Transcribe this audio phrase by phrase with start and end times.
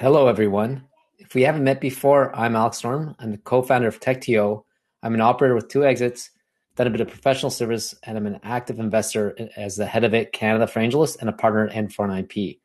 [0.00, 0.86] Hello, everyone.
[1.18, 3.14] If we haven't met before, I'm Alex Storm.
[3.18, 4.64] I'm the co-founder of TechTO.
[5.02, 6.30] I'm an operator with two exits,
[6.74, 10.14] done a bit of professional service, and I'm an active investor as the head of
[10.14, 12.60] it Canada for AngelList and a partner at N49P.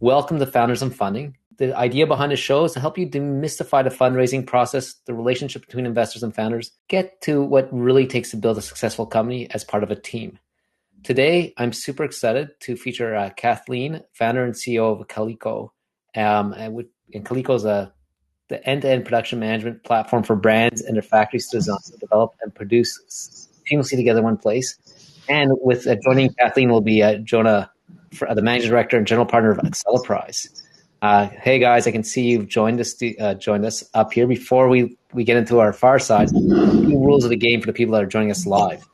[0.00, 1.38] Welcome to Founders and Funding.
[1.56, 5.64] The idea behind the show is to help you demystify the fundraising process, the relationship
[5.64, 9.64] between investors and founders, get to what really takes to build a successful company as
[9.64, 10.38] part of a team.
[11.04, 15.72] Today, I'm super excited to feature uh, Kathleen, founder and CEO of Calico.
[16.16, 17.92] Um, and, with, and Calico is a
[18.50, 23.48] the end-to-end production management platform for brands and their factories to design, develop, and produce
[23.70, 24.76] seamlessly together in one place.
[25.28, 27.70] And with uh, joining Kathleen will be uh, Jonah,
[28.28, 30.48] uh, the managing director and general partner of Acceleprise.
[31.00, 34.26] Uh, hey guys, I can see you've joined us uh, joined us up here.
[34.26, 38.02] Before we we get into our fireside, rules of the game for the people that
[38.02, 38.86] are joining us live.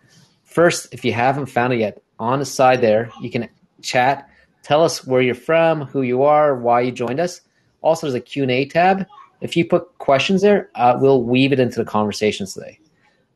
[0.44, 3.48] First, if you haven't found it yet, on the side there you can
[3.82, 4.28] chat.
[4.66, 7.40] Tell us where you're from, who you are, why you joined us.
[7.82, 9.06] Also, there's a Q&A tab.
[9.40, 12.80] If you put questions there, uh, we'll weave it into the conversations today.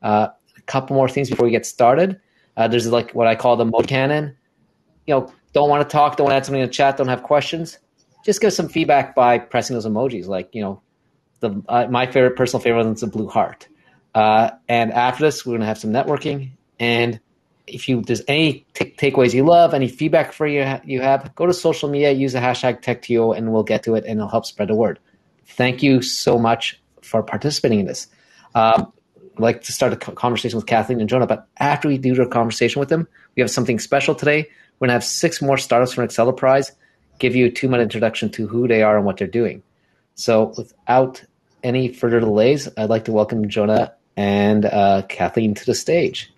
[0.03, 2.21] Uh, a couple more things before we get started.
[2.57, 4.37] Uh, there's like what I call the mode cannon.
[5.07, 7.09] You know, don't want to talk, don't want to add something in the chat, don't
[7.09, 7.79] have questions
[8.25, 10.27] just give some feedback by pressing those emojis.
[10.27, 10.83] Like you know,
[11.41, 13.69] the uh, my favorite personal favorite is the blue heart.
[14.15, 16.53] Uh, and after this, we're gonna have some networking.
[16.79, 17.21] And
[17.73, 21.35] if you there's any t- takeaways you love, any feedback for you ha- you have,
[21.35, 24.29] go to social media, use the hashtag TechTO, and we'll get to it, and it'll
[24.29, 24.99] help spread the word.
[25.47, 28.07] Thank you so much for participating in this.
[28.55, 28.93] Um,
[29.35, 32.27] I'd like to start a conversation with Kathleen and Jonah, but after we do our
[32.27, 34.49] conversation with them, we have something special today.
[34.79, 36.73] We're gonna have six more startups from Acceleprise
[37.21, 39.63] give you a two minute introduction to who they are and what they're doing.
[40.17, 41.23] So, without
[41.63, 46.33] any further delays, I'd like to welcome Jonah and uh, Kathleen to the stage.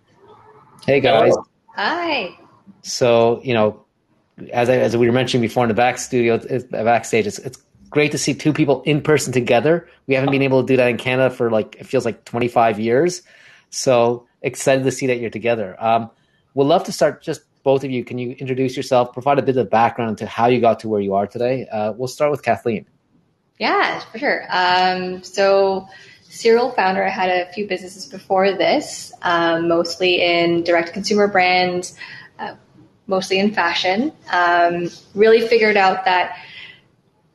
[0.87, 1.31] Hey guys.
[1.31, 1.47] Hello.
[1.77, 2.37] Hi.
[2.83, 3.85] So, you know,
[4.53, 7.63] as I, as we were mentioning before in the back studio, it's, backstage, it's, it's
[7.91, 9.89] great to see two people in person together.
[10.09, 12.81] We haven't been able to do that in Canada for like it feels like 25
[12.81, 13.23] years.
[13.71, 15.77] So excited to see that you're together.
[15.79, 16.11] Um,
[16.55, 19.57] we'd love to start just both of you, can you introduce yourself, provide a bit
[19.57, 21.69] of background to how you got to where you are today?
[21.69, 22.87] Uh, we'll start with Kathleen.
[23.61, 24.45] Yeah, for sure.
[24.51, 25.87] Um, so,
[26.33, 31.95] serial founder, I had a few businesses before this, um, mostly in direct consumer brands,
[32.39, 32.55] uh,
[33.07, 34.13] mostly in fashion.
[34.33, 36.39] Um, really figured out that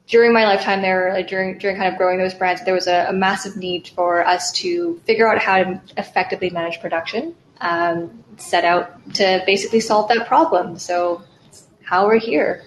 [0.08, 3.08] during my lifetime there, like during during kind of growing those brands, there was a,
[3.10, 8.66] a massive need for us to figure out how to effectively manage production um, set
[8.66, 10.80] out to basically solve that problem.
[10.80, 11.22] So,
[11.84, 12.64] how we're here.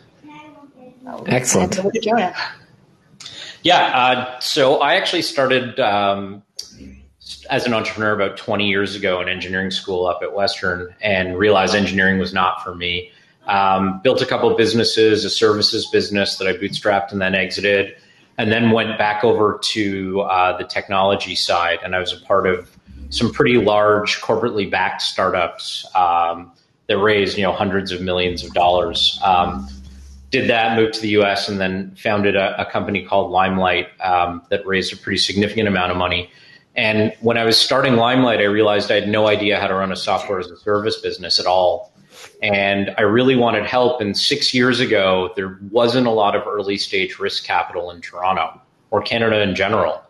[1.26, 2.59] Excellent.
[3.62, 6.42] Yeah, uh, so I actually started um,
[7.50, 11.74] as an entrepreneur about 20 years ago in engineering school up at Western and realized
[11.74, 13.12] engineering was not for me.
[13.46, 17.96] Um, built a couple businesses, a services business that I bootstrapped and then exited,
[18.38, 21.78] and then went back over to uh, the technology side.
[21.84, 22.70] And I was a part of
[23.10, 26.52] some pretty large corporately backed startups um,
[26.86, 29.18] that raised you know hundreds of millions of dollars.
[29.22, 29.68] Um,
[30.30, 34.42] did that, moved to the U.S., and then founded a, a company called Limelight um,
[34.50, 36.30] that raised a pretty significant amount of money.
[36.76, 39.90] And when I was starting Limelight, I realized I had no idea how to run
[39.90, 41.92] a software as a service business at all.
[42.42, 44.00] And I really wanted help.
[44.00, 48.60] And six years ago, there wasn't a lot of early stage risk capital in Toronto
[48.90, 50.02] or Canada in general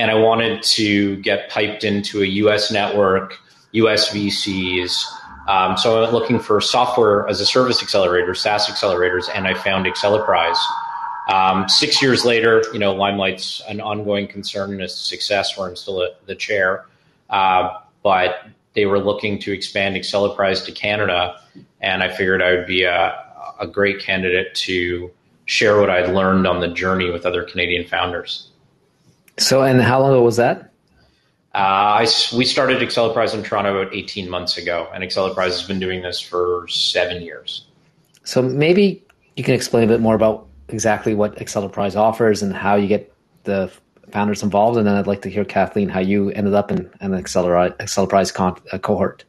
[0.00, 3.36] and I wanted to get piped into a US network,
[3.72, 5.04] US VCs.
[5.48, 9.54] Um, so I went looking for software as a service accelerator, SaaS accelerators, and I
[9.54, 10.58] found Acceleprise.
[11.28, 15.76] Um, six years later, you know, Limelight's an ongoing concern and a success where I'm
[15.76, 16.86] still at the chair.
[17.28, 17.70] Uh,
[18.02, 21.40] but they were looking to expand Acceleprise to Canada,
[21.80, 23.24] and I figured I would be a,
[23.58, 25.10] a great candidate to
[25.46, 28.48] share what I'd learned on the journey with other Canadian founders.
[29.38, 30.69] So, and how long ago was that?
[31.52, 32.06] Uh, I,
[32.36, 36.20] we started Acceleprise in Toronto about 18 months ago, and Acceleprise has been doing this
[36.20, 37.66] for seven years.
[38.22, 39.02] So maybe
[39.36, 43.12] you can explain a bit more about exactly what Acceleprise offers and how you get
[43.44, 43.70] the
[44.12, 47.12] founders involved, and then I'd like to hear Kathleen how you ended up in an
[47.12, 49.24] Acceleprise con- uh, cohort.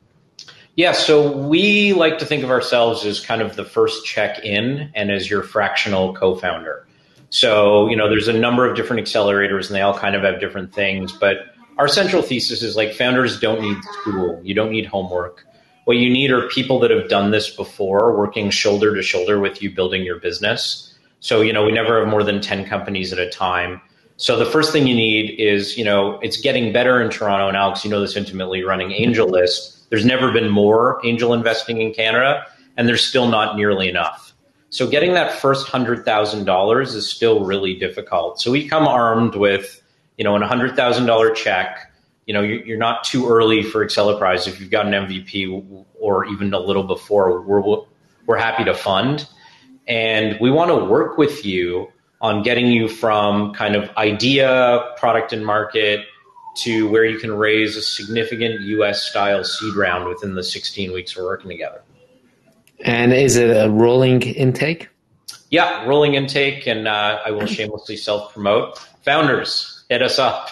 [0.75, 4.91] Yeah, so we like to think of ourselves as kind of the first check in
[4.95, 6.87] and as your fractional co-founder.
[7.29, 10.39] So, you know, there's a number of different accelerators and they all kind of have
[10.39, 11.11] different things.
[11.11, 11.50] But
[11.81, 15.47] our central thesis is like founders don't need school, you don't need homework.
[15.85, 19.63] What you need are people that have done this before, working shoulder to shoulder with
[19.63, 20.95] you, building your business.
[21.21, 23.81] So, you know, we never have more than 10 companies at a time.
[24.17, 27.47] So the first thing you need is, you know, it's getting better in Toronto.
[27.47, 29.89] And Alex, you know this intimately running AngelList.
[29.89, 32.45] There's never been more angel investing in Canada,
[32.77, 34.35] and there's still not nearly enough.
[34.69, 38.39] So getting that first hundred thousand dollars is still really difficult.
[38.39, 39.80] So we come armed with,
[40.17, 41.91] you know, a hundred thousand dollar check.
[42.25, 46.53] You know, you're not too early for Acceleprise if you've got an MVP or even
[46.53, 47.41] a little before.
[47.41, 47.83] We're
[48.25, 49.27] we're happy to fund,
[49.87, 51.91] and we want to work with you
[52.21, 56.05] on getting you from kind of idea, product, and market
[56.53, 61.15] to where you can raise a significant US style seed round within the 16 weeks
[61.15, 61.81] we're working together.
[62.81, 64.89] And is it a rolling intake?
[65.49, 68.79] Yeah, rolling intake, and uh, I will shamelessly self promote.
[69.03, 70.49] Founders, hit us up.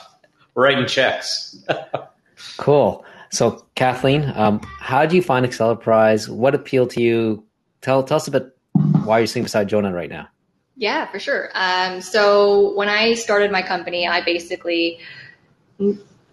[0.53, 1.63] We're writing checks.
[2.57, 3.05] cool.
[3.31, 6.27] So, Kathleen, um, how do you find Acceleprise?
[6.27, 7.45] What appealed to you?
[7.79, 10.27] Tell, tell us a bit why you're sitting beside Jonah right now.
[10.75, 11.51] Yeah, for sure.
[11.53, 14.99] Um, so, when I started my company, I basically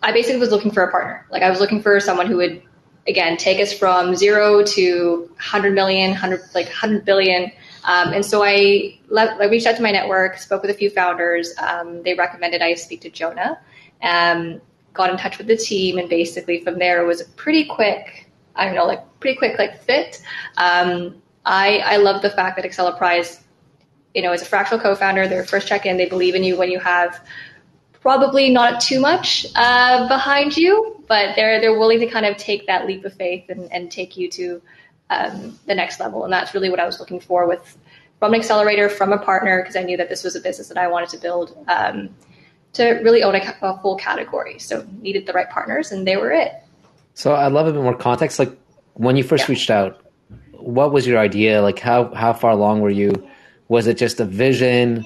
[0.02, 1.26] I basically was looking for a partner.
[1.30, 2.60] Like I was looking for someone who would,
[3.06, 7.52] again, take us from zero to 100 million, 100 like 100 billion.
[7.86, 10.90] Um, and so I, let, I reached out to my network, spoke with a few
[10.90, 11.54] founders.
[11.58, 13.58] Um, they recommended I speak to Jonah.
[14.02, 14.60] Um,
[14.92, 18.28] got in touch with the team, and basically from there it was a pretty quick,
[18.56, 20.20] I don't know, like pretty quick like fit.
[20.56, 23.40] Um, I I love the fact that Acceleprise,
[24.14, 26.80] you know, as a fractional co-founder, their first check-in, they believe in you when you
[26.80, 27.24] have
[28.00, 32.66] probably not too much uh, behind you, but they're they're willing to kind of take
[32.66, 34.60] that leap of faith and, and take you to
[35.10, 36.24] um, the next level.
[36.24, 37.76] And that's really what I was looking for with
[38.18, 40.78] from an accelerator, from a partner, because I knew that this was a business that
[40.78, 42.08] I wanted to build um,
[42.72, 44.58] to really own a, a, full category.
[44.58, 46.52] So needed the right partners, and they were it.
[47.14, 48.38] So I'd love a bit more context.
[48.38, 48.56] Like
[48.94, 49.52] when you first yeah.
[49.52, 50.02] reached out,
[50.52, 51.62] what was your idea?
[51.62, 53.12] Like how how far along were you?
[53.68, 55.04] Was it just a vision?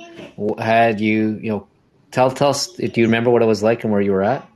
[0.58, 1.66] Had you you know
[2.10, 2.68] tell tell us.
[2.68, 4.49] Do you remember what it was like and where you were at?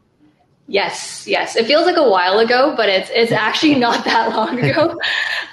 [0.66, 1.56] Yes, yes.
[1.56, 4.99] It feels like a while ago, but it's it's actually not that long ago.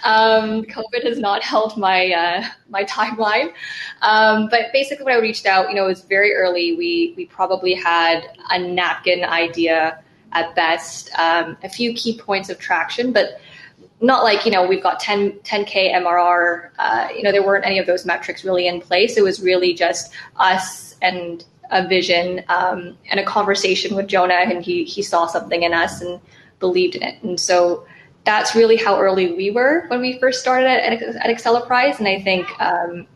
[0.03, 3.53] Um, COVID has not helped my uh, my timeline.
[4.01, 6.75] Um, but basically, when I reached out, you know, it was very early.
[6.77, 12.57] We we probably had a napkin idea at best, um, a few key points of
[12.57, 13.41] traction, but
[13.99, 16.69] not like you know we've got 10 10k MRR.
[16.79, 19.17] Uh, you know, there weren't any of those metrics really in place.
[19.17, 24.63] It was really just us and a vision um, and a conversation with Jonah, and
[24.63, 26.19] he he saw something in us and
[26.59, 27.21] believed in it.
[27.23, 27.85] And so
[28.23, 31.97] that's really how early we were when we first started at, at Acceleprise.
[31.99, 33.07] And I think um,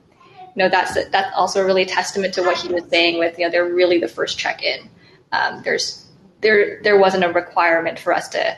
[0.56, 3.20] you know that's that's also really a testament to what he was saying.
[3.20, 4.90] With you know they're really the first check in.
[5.32, 6.08] Um, there's
[6.42, 8.58] there there wasn't a requirement for us to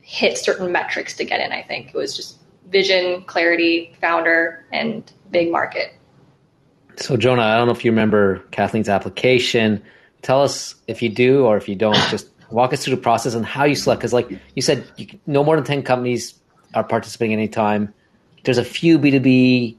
[0.00, 1.52] hit certain metrics to get in.
[1.52, 2.38] I think it was just
[2.68, 5.92] vision, clarity, founder, and big market.
[7.00, 9.82] So, Jonah, I don't know if you remember Kathleen's application.
[10.20, 13.34] Tell us if you do or if you don't, just walk us through the process
[13.34, 14.00] and how you select.
[14.00, 16.34] Because, like you said, you, no more than 10 companies
[16.74, 17.92] are participating anytime.
[18.44, 19.76] There's a few B2B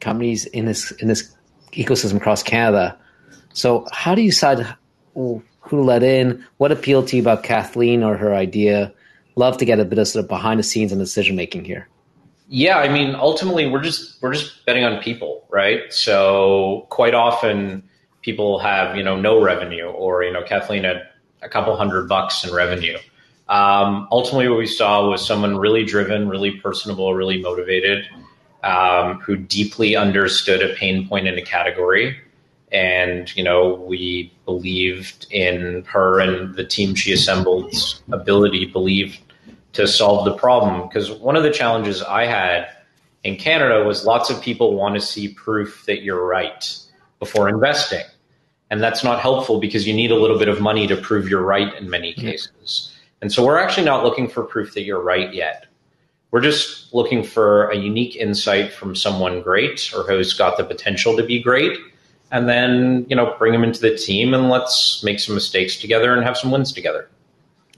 [0.00, 1.30] companies in this in this
[1.72, 2.98] ecosystem across Canada.
[3.52, 4.66] So, how do you decide
[5.14, 6.42] who to let in?
[6.56, 8.94] What appealed to you about Kathleen or her idea?
[9.34, 11.86] Love to get a bit of sort of behind the scenes and decision making here.
[12.48, 15.92] Yeah, I mean, ultimately, we're just we're just betting on people, right?
[15.92, 17.82] So quite often,
[18.22, 21.08] people have you know no revenue, or you know, Kathleen had
[21.42, 22.98] a couple hundred bucks in revenue.
[23.48, 28.06] Um, ultimately, what we saw was someone really driven, really personable, really motivated,
[28.62, 32.16] um, who deeply understood a pain point in a category,
[32.70, 39.25] and you know, we believed in her and the team she assembled's ability, believed
[39.76, 40.88] to solve the problem.
[40.88, 42.68] Because one of the challenges I had
[43.24, 46.78] in Canada was lots of people want to see proof that you're right
[47.18, 48.04] before investing.
[48.70, 51.42] And that's not helpful because you need a little bit of money to prove you're
[51.42, 52.92] right in many cases.
[53.22, 55.66] And so we're actually not looking for proof that you're right yet.
[56.32, 61.16] We're just looking for a unique insight from someone great or who's got the potential
[61.16, 61.78] to be great.
[62.32, 66.12] And then, you know, bring them into the team and let's make some mistakes together
[66.12, 67.08] and have some wins together.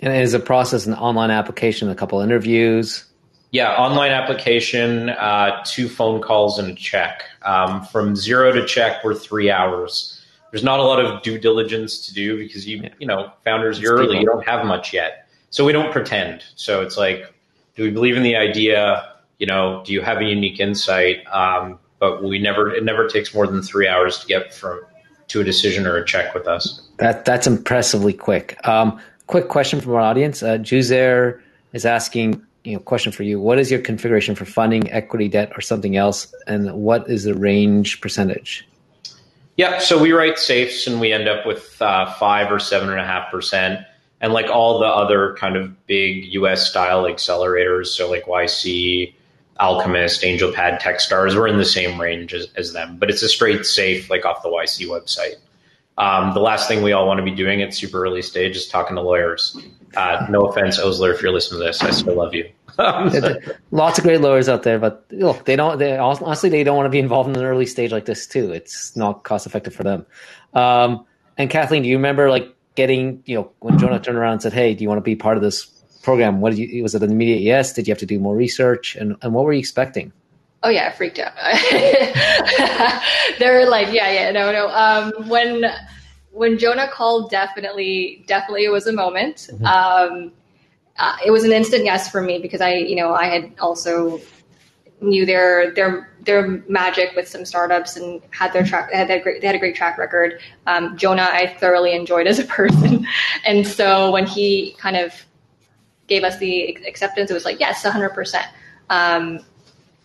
[0.01, 3.05] And is the process an online application, a couple interviews?
[3.51, 7.25] Yeah, online application, uh, two phone calls and a check.
[7.43, 10.23] Um, from zero to check, we're three hours.
[10.51, 12.91] There's not a lot of due diligence to do because you, yeah.
[12.99, 15.29] you know, founders, you're early, you don't have much yet.
[15.51, 16.45] So we don't pretend.
[16.57, 17.35] So it's like,
[17.75, 19.15] do we believe in the idea?
[19.39, 21.27] You know, do you have a unique insight?
[21.27, 24.83] Um, but we never, it never takes more than three hours to get from
[25.29, 26.83] to a decision or a check with us.
[26.99, 28.57] That that's impressively quick.
[28.67, 30.43] Um, quick question from our audience.
[30.43, 31.41] Uh, Juzair
[31.73, 33.39] is asking, you know, question for you.
[33.39, 36.35] What is your configuration for funding, equity, debt, or something else?
[36.49, 38.67] And what is the range percentage?
[39.57, 42.99] Yeah, so we write safes and we end up with uh, five or seven and
[42.99, 43.81] a half percent.
[44.21, 49.15] And like all the other kind of big US style accelerators, so like YC,
[49.61, 51.35] Alchemist, AngelPad, TechStars.
[51.35, 54.43] We're in the same range as, as them, but it's a straight safe, like off
[54.43, 55.37] the YC website.
[55.99, 58.69] Um, the last thing we all want to be doing at super early stage is
[58.69, 59.59] talking to lawyers.
[59.97, 62.49] Uh, no offense, Osler, if you're listening to this, I still love you.
[63.73, 65.79] Lots of great lawyers out there, but look, they don't.
[65.79, 68.53] They honestly, they don't want to be involved in an early stage like this too.
[68.53, 70.07] It's not cost effective for them.
[70.55, 71.05] Um,
[71.37, 74.53] and Kathleen, do you remember like getting, you know, when Jonah turned around and said,
[74.53, 75.67] "Hey, do you want to be part of this
[76.03, 76.83] program?" What did you?
[76.85, 77.73] Was it an immediate yes?
[77.73, 78.95] Did you have to do more research?
[78.95, 80.13] And and what were you expecting?
[80.63, 81.35] Oh yeah, I freaked out.
[83.39, 84.69] They're like, yeah, yeah, no, no.
[84.69, 85.65] Um, when
[86.33, 89.49] when Jonah called, definitely, definitely, it was a moment.
[89.53, 89.65] Mm-hmm.
[89.65, 90.33] Um,
[90.97, 94.21] uh, it was an instant yes for me because I, you know, I had also
[95.01, 99.41] knew their their their magic with some startups and had their track had that great
[99.41, 100.41] they had a great track record.
[100.67, 103.07] Um, Jonah, I thoroughly enjoyed as a person,
[103.47, 105.15] and so when he kind of
[106.09, 108.47] gave us the acceptance, it was like yes, hundred um, percent.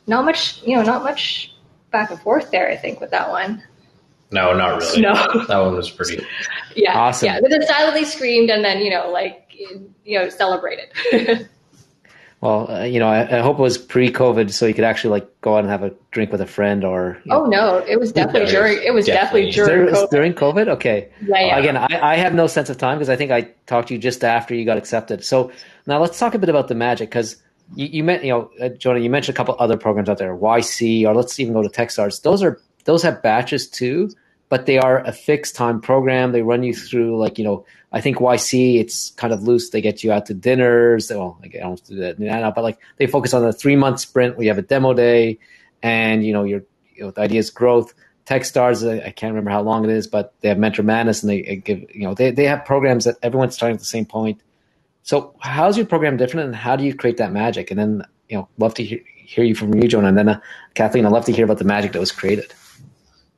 [0.08, 1.54] Not much, you know, not much
[1.92, 2.70] back and forth there.
[2.70, 3.64] I think with that one.
[4.32, 5.02] No, not really.
[5.02, 5.14] No,
[5.48, 6.26] that one was pretty.
[6.76, 7.28] yeah, awesome.
[7.28, 9.52] Yeah, but then silently screamed and then you know like
[10.04, 10.90] you know celebrated.
[12.44, 15.40] Well, uh, you know, I, I, hope it was pre-COVID, so you could actually like
[15.40, 17.18] go out and have a drink with a friend, or.
[17.30, 17.78] Oh know.
[17.78, 18.84] no, it was definitely during.
[18.84, 19.96] It was definitely, definitely during.
[19.96, 20.10] COVID.
[20.10, 21.10] During COVID, okay.
[21.26, 21.58] Yeah, yeah.
[21.58, 24.00] Again, I, I have no sense of time because I think I talked to you
[24.02, 25.24] just after you got accepted.
[25.24, 25.54] So
[25.88, 27.42] now let's talk a bit about the magic because
[27.76, 30.36] you, you meant, you know, uh, Jonah, you mentioned a couple other programs out there,
[30.36, 32.22] YC, or let's even go to TechStars.
[32.22, 34.10] Those are those have batches too,
[34.50, 36.32] but they are a fixed time program.
[36.32, 39.70] They run you through like you know I think YC it's kind of loose.
[39.70, 41.10] They get you out to dinners.
[41.10, 44.38] Well, I don't do that now, but like they focus on a three month sprint.
[44.38, 45.40] We have a demo day,
[45.82, 46.64] and you know your
[46.96, 47.94] you know, the idea is growth.
[48.26, 51.58] TechStars, I can't remember how long it is, but they have Mentor Madness, and they
[51.58, 54.42] give you know they they have programs that everyone's starting at the same point.
[55.04, 57.72] So how's your program different, and how do you create that magic?
[57.72, 60.40] And then you know, love to hear, hear you from you, Jonah, and then uh,
[60.74, 61.06] Kathleen.
[61.06, 62.54] I'd love to hear about the magic that was created.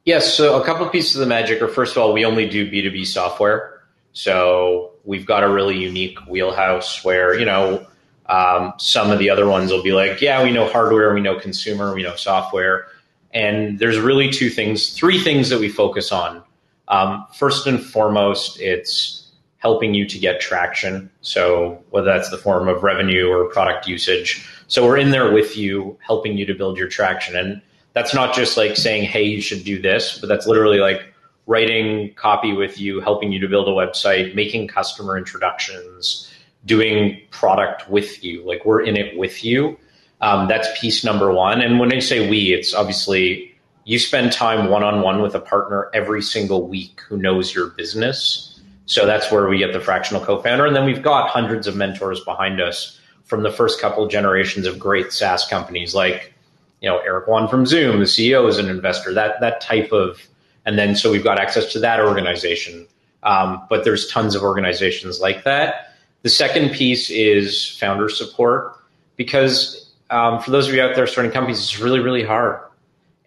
[0.06, 2.48] Yes, so a couple of pieces of the magic are first of all, we only
[2.48, 3.82] do B two B software.
[4.14, 7.86] So we've got a really unique wheelhouse where, you know,
[8.28, 11.40] um, some of the other ones will be like, yeah, we know hardware, we know
[11.40, 12.88] consumer, we know software.
[13.34, 16.44] And there's really two things, three things that we focus on.
[16.88, 19.25] Um, first and foremost, it's
[19.66, 21.10] helping you to get traction.
[21.22, 24.28] So whether that's the form of revenue or product usage.
[24.68, 27.36] So we're in there with you, helping you to build your traction.
[27.36, 27.62] And
[27.94, 31.02] that's not just like saying, hey, you should do this, but that's literally like,
[31.48, 36.28] writing copy with you, helping you to build a website, making customer introductions,
[36.66, 38.44] doing product with you.
[38.44, 39.78] Like we're in it with you.
[40.22, 41.62] Um, that's piece number one.
[41.62, 43.54] And when I say we, it's obviously
[43.84, 47.68] you spend time one on one with a partner every single week who knows your
[47.68, 48.55] business.
[48.86, 50.66] So that's where we get the fractional co founder.
[50.66, 54.78] And then we've got hundreds of mentors behind us from the first couple generations of
[54.78, 56.34] great SaaS companies like,
[56.82, 60.28] you know, Eric Yuan from Zoom, the CEO is an investor, that, that type of
[60.66, 62.88] and then so we've got access to that organization.
[63.24, 65.94] Um, but there's tons of organizations like that.
[66.24, 68.76] The second piece is founder support
[69.16, 72.60] because um, for those of you out there starting companies, it's really, really hard.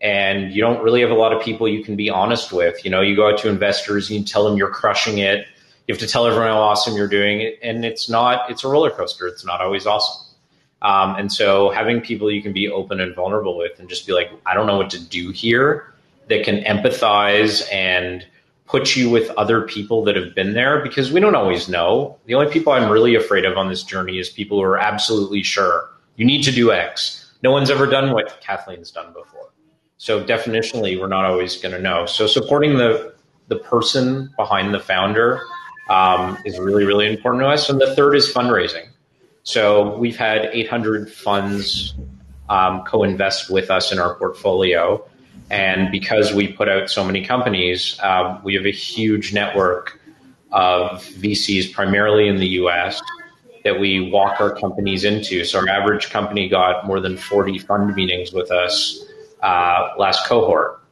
[0.01, 2.85] And you don't really have a lot of people you can be honest with.
[2.85, 5.47] You know, you go out to investors you tell them you're crushing it.
[5.87, 7.55] You have to tell everyone how awesome you're doing.
[7.63, 9.27] And it's not, it's a roller coaster.
[9.27, 10.27] It's not always awesome.
[10.83, 14.13] Um, and so having people you can be open and vulnerable with and just be
[14.13, 15.93] like, I don't know what to do here
[16.29, 18.25] that can empathize and
[18.67, 22.19] put you with other people that have been there because we don't always know.
[22.27, 25.43] The only people I'm really afraid of on this journey is people who are absolutely
[25.43, 27.33] sure you need to do X.
[27.43, 29.51] No one's ever done what Kathleen's done before.
[29.99, 32.07] So definitionally, we're not always going to know.
[32.07, 33.15] So supporting the
[33.49, 35.41] the person behind the founder
[35.91, 37.69] um, is really really important to us.
[37.69, 38.87] And the third is fundraising.
[39.43, 41.95] So we've had 800 funds
[42.49, 45.05] um, co-invest with us in our portfolio.
[45.51, 49.99] And because we put out so many companies, um, we have a huge network
[50.53, 53.01] of VCs, primarily in the US,
[53.65, 55.45] that we walk our companies into.
[55.45, 59.05] So our average company got more than 40 fund meetings with us
[59.43, 60.83] uh, last cohort.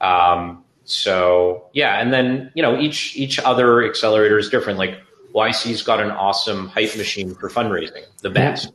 [0.00, 4.78] Um, so yeah, and then you know each each other accelerator is different.
[4.78, 5.00] Like
[5.34, 8.72] YC's got an awesome hype machine for fundraising, the best.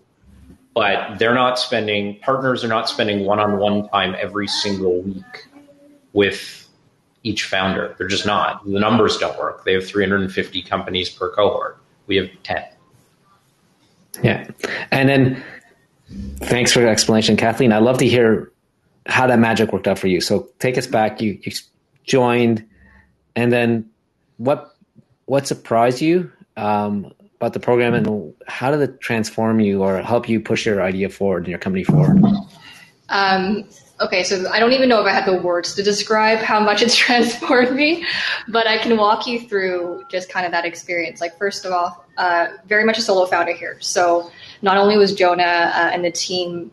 [0.74, 5.48] But they're not spending partners are not spending one-on-one time every single week
[6.14, 6.68] with
[7.24, 7.96] each founder.
[7.98, 8.64] They're just not.
[8.66, 9.66] The numbers don't work.
[9.66, 11.78] They have 350 companies per cohort.
[12.08, 12.64] We have 10
[14.24, 14.48] yeah.
[14.92, 15.44] And then
[16.38, 17.72] thanks for the explanation kathleen.
[17.72, 18.52] I'd love to hear
[19.06, 21.52] how that magic worked out for you so take us back you, you
[22.04, 22.66] joined
[23.36, 23.90] and then
[24.38, 24.76] what
[25.26, 30.28] what surprised you um, about the program and how did it transform you or help
[30.28, 32.22] you push your idea forward and your company forward?
[33.08, 33.64] Um,
[34.02, 36.82] okay, so I don't even know if I have the words to describe how much
[36.82, 38.06] it's transformed me,
[38.48, 41.22] but I can walk you through just kind of that experience.
[41.22, 43.78] Like, first of all, uh, very much a solo founder here.
[43.80, 46.72] So not only was Jonah uh, and the team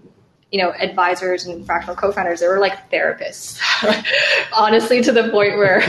[0.53, 3.61] you know, advisors and fractional co-founders, they were like therapists,
[4.57, 5.83] honestly, to the point where,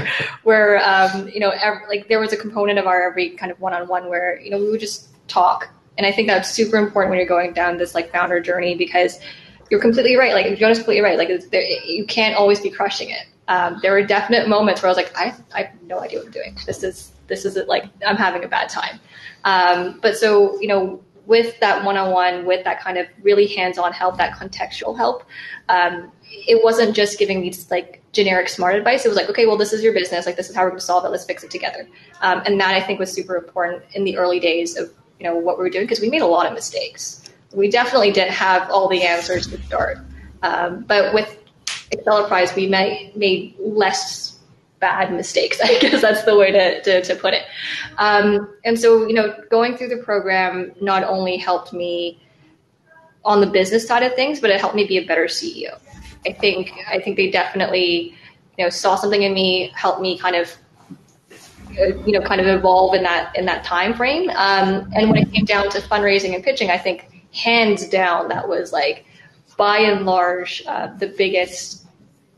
[0.44, 3.60] where, um, you know, every, like there was a component of our every kind of
[3.60, 5.70] one-on-one where, you know, we would just talk.
[5.98, 9.20] And I think that's super important when you're going down this like founder journey because
[9.70, 10.34] you're completely right.
[10.34, 11.18] Like Jonah's completely right.
[11.18, 13.28] Like there, you can't always be crushing it.
[13.48, 16.28] Um, there were definite moments where I was like, I, I have no idea what
[16.28, 16.58] I'm doing.
[16.66, 17.58] This is, this is.
[17.68, 19.00] Like I'm having a bad time.
[19.44, 24.18] Um, but so, you know, with that one-on-one, with that kind of really hands-on help,
[24.18, 25.24] that contextual help,
[25.70, 29.06] um, it wasn't just giving me just like generic smart advice.
[29.06, 30.26] It was like, okay, well, this is your business.
[30.26, 31.10] Like, this is how we're going to solve it.
[31.10, 31.88] Let's fix it together.
[32.22, 35.36] Um, and that I think was super important in the early days of you know
[35.36, 37.24] what we were doing because we made a lot of mistakes.
[37.54, 39.98] We definitely didn't have all the answers to start,
[40.44, 41.38] um, but with
[41.92, 44.37] Acceleprise, we made made less
[44.80, 45.60] bad mistakes.
[45.64, 47.44] I guess that's the way to, to, to put it.
[47.98, 52.22] Um, and so, you know, going through the program not only helped me
[53.26, 55.80] on the business side of things, but it helped me be a better CEO.
[56.26, 58.16] I think I think they definitely,
[58.58, 60.56] you know, saw something in me, helped me kind of,
[61.80, 64.30] uh, you know, kind of evolve in that in that time frame.
[64.32, 68.48] Um, and when it came down to fundraising and pitching, I think hands down that
[68.48, 69.06] was like,
[69.58, 71.87] by and large, uh, the biggest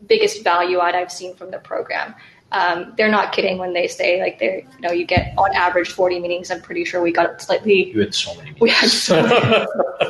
[0.08, 2.16] biggest value add I've seen from the program.
[2.52, 5.92] Um, they're not kidding when they say like they you know you get on average
[5.92, 6.50] 40 meetings.
[6.50, 7.92] I'm pretty sure we got slightly.
[7.92, 8.52] You had so many.
[8.52, 8.62] Meetings.
[8.62, 9.66] We had so many.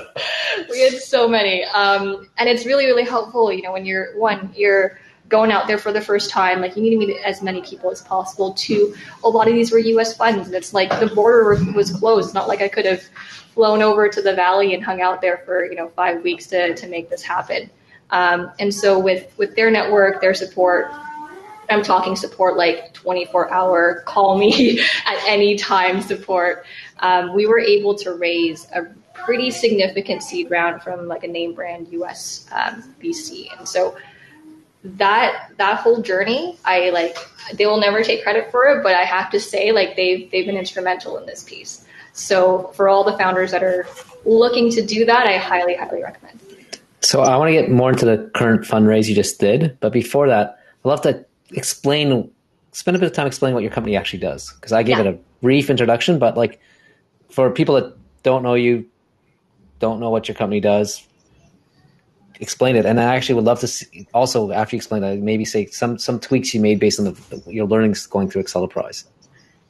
[0.70, 3.52] we had so many, um, and it's really really helpful.
[3.52, 6.82] You know when you're one you're going out there for the first time, like you
[6.82, 8.54] need to meet as many people as possible.
[8.54, 10.16] Two, a lot of these were U.S.
[10.16, 12.34] funds, and it's like the border was closed.
[12.34, 13.04] Not like I could have
[13.54, 16.74] flown over to the valley and hung out there for you know five weeks to
[16.74, 17.70] to make this happen.
[18.12, 20.92] Um, and so with with their network, their support,
[21.70, 26.66] I'm talking support like 24 hour call me at any time support.
[27.00, 31.54] Um, we were able to raise a pretty significant seed round from like a name
[31.54, 33.96] brand US um, VC, and so
[34.84, 37.18] that that whole journey, I like
[37.54, 40.46] they will never take credit for it, but I have to say like they've they've
[40.46, 41.86] been instrumental in this piece.
[42.14, 43.86] So for all the founders that are
[44.26, 46.40] looking to do that, I highly highly recommend.
[47.02, 50.28] So I want to get more into the current fundraise you just did, but before
[50.28, 52.30] that, I'd love to explain,
[52.72, 55.06] spend a bit of time explaining what your company actually does, because I gave yeah.
[55.06, 56.60] it a brief introduction, but like
[57.30, 58.86] for people that don't know you,
[59.80, 61.06] don't know what your company does,
[62.42, 62.86] explain it.
[62.86, 65.98] And I actually would love to see, also after you explain that, maybe say some
[65.98, 69.06] some tweaks you made based on the your learnings going through Acceleprise.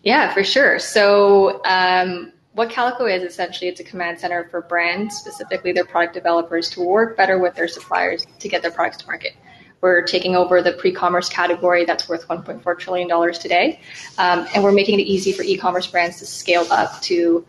[0.03, 0.79] Yeah, for sure.
[0.79, 6.13] So um, what Calico is essentially, it's a command center for brands, specifically their product
[6.13, 9.34] developers, to work better with their suppliers to get their products to market.
[9.80, 13.80] We're taking over the pre-commerce category that's worth 1.4 trillion dollars today,
[14.17, 17.45] um, and we're making it easy for e-commerce brands to scale up to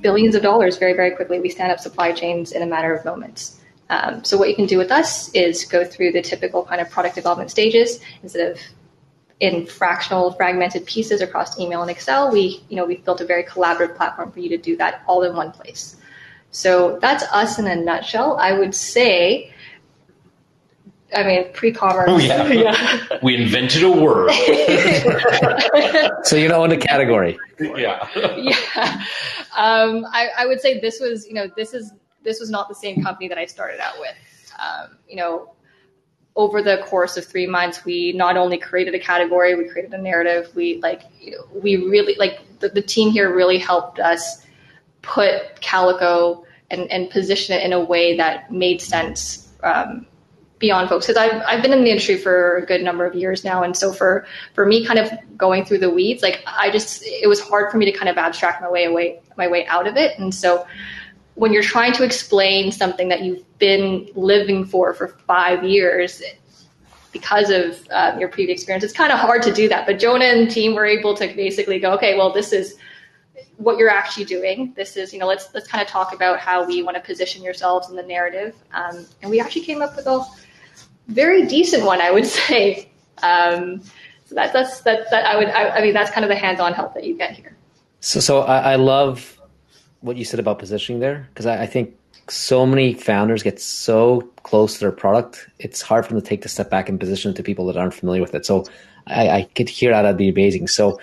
[0.00, 1.38] billions of dollars very, very quickly.
[1.38, 3.60] We stand up supply chains in a matter of moments.
[3.90, 6.88] Um, so what you can do with us is go through the typical kind of
[6.88, 8.58] product development stages instead of
[9.42, 13.42] in fractional fragmented pieces across email and Excel, we, you know, we've built a very
[13.42, 15.96] collaborative platform for you to do that all in one place.
[16.52, 18.36] So that's us in a nutshell.
[18.38, 19.52] I would say,
[21.12, 22.08] I mean, pre-commerce.
[22.08, 22.46] Oh, yeah.
[22.52, 23.18] yeah.
[23.20, 24.30] we invented a word.
[26.22, 27.36] so you know in the category.
[27.58, 28.08] Yeah.
[28.36, 29.04] yeah.
[29.56, 32.76] Um, I, I, would say this was, you know, this is this was not the
[32.76, 34.14] same company that I started out with.
[34.62, 35.52] Um, you know,
[36.34, 39.98] over the course of three months, we not only created a category, we created a
[39.98, 40.50] narrative.
[40.54, 41.02] We like,
[41.52, 44.46] we really like the, the team here really helped us
[45.02, 50.06] put Calico and, and position it in a way that made sense um,
[50.58, 51.06] beyond folks.
[51.06, 53.76] Because I've I've been in the industry for a good number of years now, and
[53.76, 57.40] so for for me, kind of going through the weeds, like I just it was
[57.40, 60.18] hard for me to kind of abstract my way away my way out of it,
[60.18, 60.66] and so
[61.42, 66.22] when you're trying to explain something that you've been living for for five years
[67.10, 69.84] because of um, your previous experience, it's kind of hard to do that.
[69.84, 72.76] But Jonah and team were able to basically go, okay, well, this is
[73.56, 74.72] what you're actually doing.
[74.76, 77.42] This is, you know, let's let's kind of talk about how we want to position
[77.42, 78.54] yourselves in the narrative.
[78.72, 80.24] Um, and we actually came up with a
[81.08, 82.88] very decent one, I would say.
[83.20, 83.82] Um,
[84.26, 86.72] so that, that's that that I would I, I mean that's kind of the hands-on
[86.72, 87.56] help that you get here.
[87.98, 89.41] So so I, I love
[90.02, 91.96] what you said about positioning there because I, I, think
[92.28, 96.42] so many founders get so close to their product, it's hard for them to take
[96.42, 98.44] the step back and position it to people that aren't familiar with it.
[98.44, 98.64] So
[99.06, 100.68] I, I could hear that that'd be amazing.
[100.68, 101.00] So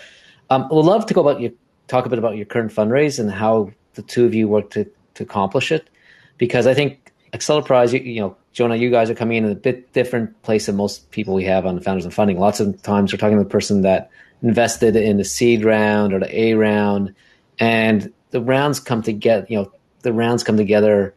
[0.49, 1.57] um, we'd love to go about you
[1.87, 4.89] talk a bit about your current fundraise and how the two of you work to
[5.15, 5.89] to accomplish it,
[6.37, 9.91] because I think Acceleprise, you, you know, Jonah, you guys are coming in a bit
[9.93, 12.39] different place than most people we have on the founders and funding.
[12.39, 14.09] Lots of times we're talking to the person that
[14.41, 17.13] invested in the seed round or the A round,
[17.59, 19.45] and the rounds come together.
[19.49, 21.13] You know, the rounds come together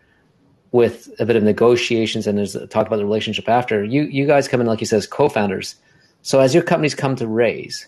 [0.73, 3.85] with a bit of negotiations, and there's talk about the relationship after.
[3.85, 5.77] You you guys come in like you said as co-founders.
[6.23, 7.87] So as your companies come to raise,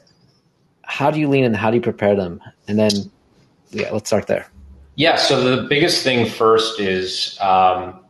[0.83, 1.55] how do you lean in?
[1.55, 2.41] How do you prepare them?
[2.67, 2.91] And then,
[3.71, 4.47] yeah, let's start there.
[4.97, 5.17] Yeah.
[5.17, 8.01] So the biggest thing first is um,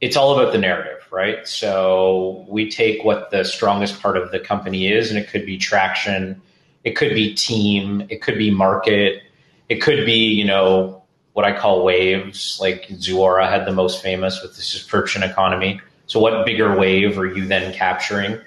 [0.00, 1.46] it's all about the narrative, right?
[1.48, 5.56] So we take what the strongest part of the company is, and it could be
[5.56, 6.40] traction,
[6.84, 9.22] it could be team, it could be market,
[9.68, 11.02] it could be you know
[11.34, 12.58] what I call waves.
[12.60, 15.80] Like Zuora had the most famous with the subscription economy.
[16.06, 18.40] So what bigger wave are you then capturing?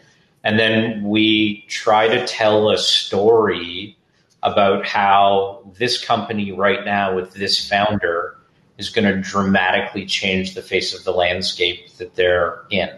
[0.43, 3.97] And then we try to tell a story
[4.43, 8.37] about how this company right now with this founder
[8.77, 12.89] is going to dramatically change the face of the landscape that they're in.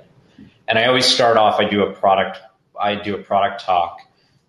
[0.68, 2.38] And I always start off, I do a product,
[2.80, 4.02] I do a product talk,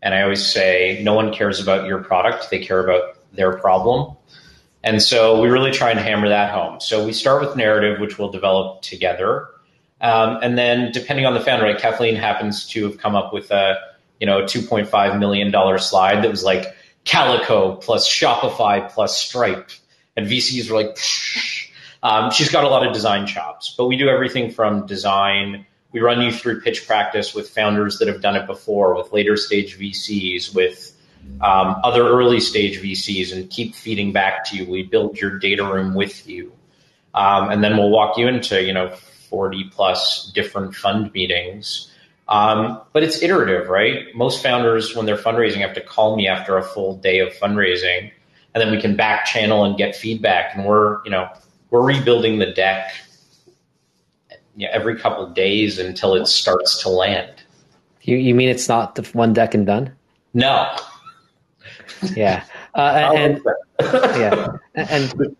[0.02, 4.16] and I always say, no one cares about your product, they care about their problem.
[4.82, 6.80] And so we really try and hammer that home.
[6.80, 9.48] So we start with narrative, which we'll develop together.
[10.00, 13.50] Um, and then depending on the founder, right, Kathleen happens to have come up with
[13.50, 13.76] a,
[14.18, 19.70] you know, $2.5 million slide that was like Calico plus Shopify plus Stripe
[20.16, 20.98] and VCs were like,
[22.02, 25.66] um, she's got a lot of design chops, but we do everything from design.
[25.92, 29.36] We run you through pitch practice with founders that have done it before, with later
[29.36, 30.89] stage VCs, with
[31.40, 34.70] um, other early stage VCs, and keep feeding back to you.
[34.70, 36.52] We build your data room with you,
[37.14, 41.86] um, and then we'll walk you into you know 40 plus different fund meetings.
[42.28, 44.06] Um, but it's iterative, right?
[44.14, 48.12] Most founders, when they're fundraising, have to call me after a full day of fundraising
[48.54, 50.54] and then we can back channel and get feedback.
[50.54, 51.28] And we're, you know,
[51.70, 52.92] we're rebuilding the deck
[54.56, 57.30] you know, every couple of days until it starts to land.
[58.02, 59.92] You, you mean it's not the one deck and done?
[60.34, 60.74] No.
[62.02, 62.44] Yeah.
[62.74, 63.40] Uh, and,
[63.80, 64.46] yeah.
[64.74, 65.36] And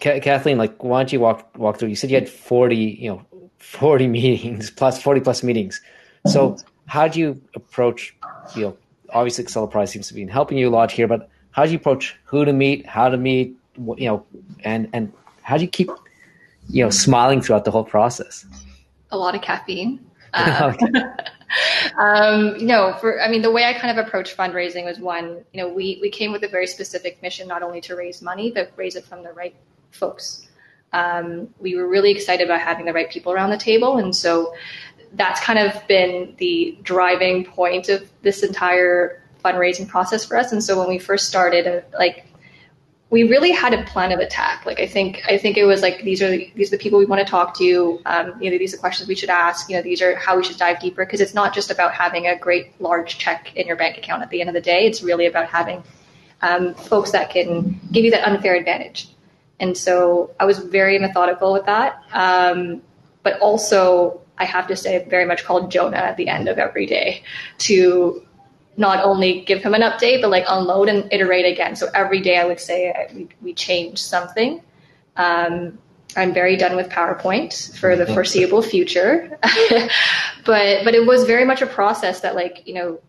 [0.00, 3.26] Kathleen, like, why don't you walk, walk through, you said you had 40, you know,
[3.58, 5.80] 40 meetings plus 40 plus meetings.
[6.26, 8.14] So how do you approach,
[8.54, 8.76] you know,
[9.10, 12.18] obviously Acceleprise seems to be helping you a lot here, but how do you approach
[12.24, 14.26] who to meet, how to meet, you know,
[14.64, 15.12] and and
[15.42, 15.90] how do you keep,
[16.68, 18.46] you know, smiling throughout the whole process?
[19.10, 20.00] A lot of caffeine.
[20.34, 20.76] Um,
[21.98, 25.44] um, you know, for I mean, the way I kind of approach fundraising was one.
[25.52, 28.50] You know, we we came with a very specific mission, not only to raise money,
[28.50, 29.54] but raise it from the right
[29.90, 30.48] folks.
[30.92, 34.54] Um, we were really excited about having the right people around the table, and so
[35.14, 40.52] that's kind of been the driving point of this entire fundraising process for us.
[40.52, 42.26] And so when we first started, uh, like
[43.12, 44.64] we really had a plan of attack.
[44.64, 46.98] Like I think I think it was like these are the, these are the people
[46.98, 48.00] we want to talk to.
[48.06, 49.68] Um, you know, these are questions we should ask.
[49.68, 52.26] You know, these are how we should dive deeper because it's not just about having
[52.26, 54.86] a great large check in your bank account at the end of the day.
[54.86, 55.84] It's really about having
[56.40, 59.08] um, folks that can give you that unfair advantage.
[59.60, 62.02] And so I was very methodical with that.
[62.14, 62.80] Um,
[63.22, 66.86] but also, I have to say, very much called Jonah at the end of every
[66.86, 67.24] day
[67.58, 68.26] to
[68.76, 71.76] not only give him an update, but like unload and iterate again.
[71.76, 74.62] So every day I would say we, we change something.
[75.16, 75.78] Um,
[76.16, 79.38] I'm very done with PowerPoint for the foreseeable future,
[80.44, 83.00] but but it was very much a process that like you know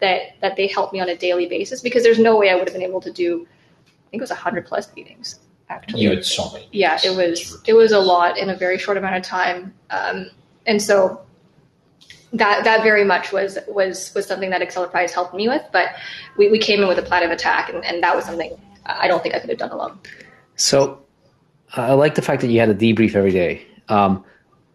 [0.00, 2.68] that that they helped me on a daily basis because there's no way I would
[2.68, 3.46] have been able to do.
[3.86, 6.02] I think it was hundred plus meetings actually.
[6.02, 6.68] You had so many.
[6.72, 10.30] Yeah, it was it was a lot in a very short amount of time, um,
[10.66, 11.20] and so
[12.38, 15.62] that that very much was was was something that Acceleprise helped me with.
[15.72, 15.90] But
[16.36, 19.08] we, we came in with a plan of attack, and, and that was something I
[19.08, 19.98] don't think I could have done alone.
[20.56, 21.02] So
[21.74, 23.66] I like the fact that you had a debrief every day.
[23.88, 24.24] Um,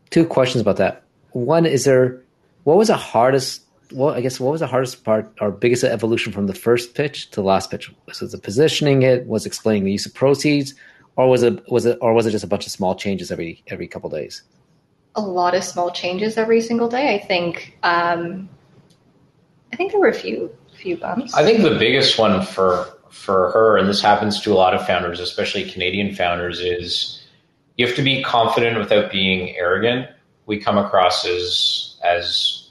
[0.10, 1.04] two questions about that.
[1.32, 2.22] One, is there
[2.64, 3.64] what was the hardest?
[3.92, 7.30] Well, I guess what was the hardest part or biggest evolution from the first pitch
[7.32, 7.92] to the last pitch?
[8.06, 9.02] Was it the positioning?
[9.02, 10.74] It was explaining the use of proceeds,
[11.18, 13.64] or was it was it or was it just a bunch of small changes every
[13.68, 14.44] every couple days?
[15.16, 17.16] A lot of small changes every single day.
[17.16, 18.50] I think um,
[19.74, 21.34] I think there were a few few bumps.
[21.34, 24.86] I think the biggest one for for her, and this happens to a lot of
[24.86, 27.22] founders, especially Canadian founders, is
[27.78, 30.08] you have to be confident without being arrogant.
[30.46, 32.70] We come across as as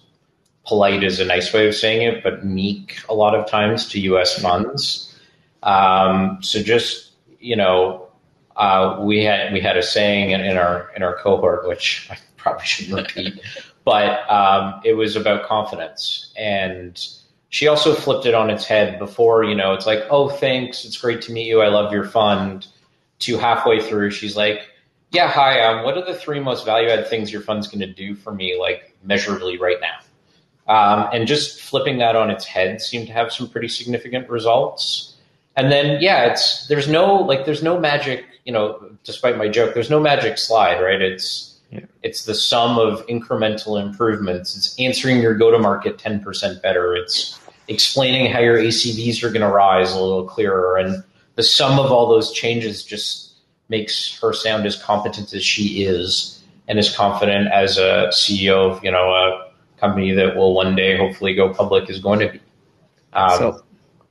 [0.66, 4.00] polite is a nice way of saying it, but meek a lot of times to
[4.00, 4.40] U.S.
[4.40, 5.18] funds.
[5.62, 8.08] Um, so just you know,
[8.56, 12.16] uh, we had we had a saying in, in, our in our cohort, which I
[12.40, 13.40] probably shouldn't repeat,
[13.84, 16.32] but um, it was about confidence.
[16.36, 16.98] And
[17.50, 20.84] she also flipped it on its head before, you know, it's like, oh, thanks.
[20.84, 21.60] It's great to meet you.
[21.60, 22.66] I love your fund.
[23.20, 24.62] To halfway through, she's like,
[25.10, 25.60] Yeah, hi.
[25.60, 28.32] Um, what are the three most value add things your fund's going to do for
[28.32, 29.98] me, like measurably right now?
[30.72, 35.16] Um, and just flipping that on its head seemed to have some pretty significant results.
[35.56, 38.90] And then, yeah, it's there's no like there's no magic, you know.
[39.04, 41.02] Despite my joke, there's no magic slide, right?
[41.02, 41.80] It's yeah.
[42.02, 44.56] it's the sum of incremental improvements.
[44.56, 46.94] It's answering your go to market ten percent better.
[46.94, 51.04] It's explaining how your ACVs are going to rise a little clearer, and
[51.36, 53.32] the sum of all those changes just
[53.68, 58.84] makes her sound as competent as she is, and as confident as a CEO of
[58.84, 62.40] you know a company that will one day hopefully go public is going to be.
[63.12, 63.64] Um, so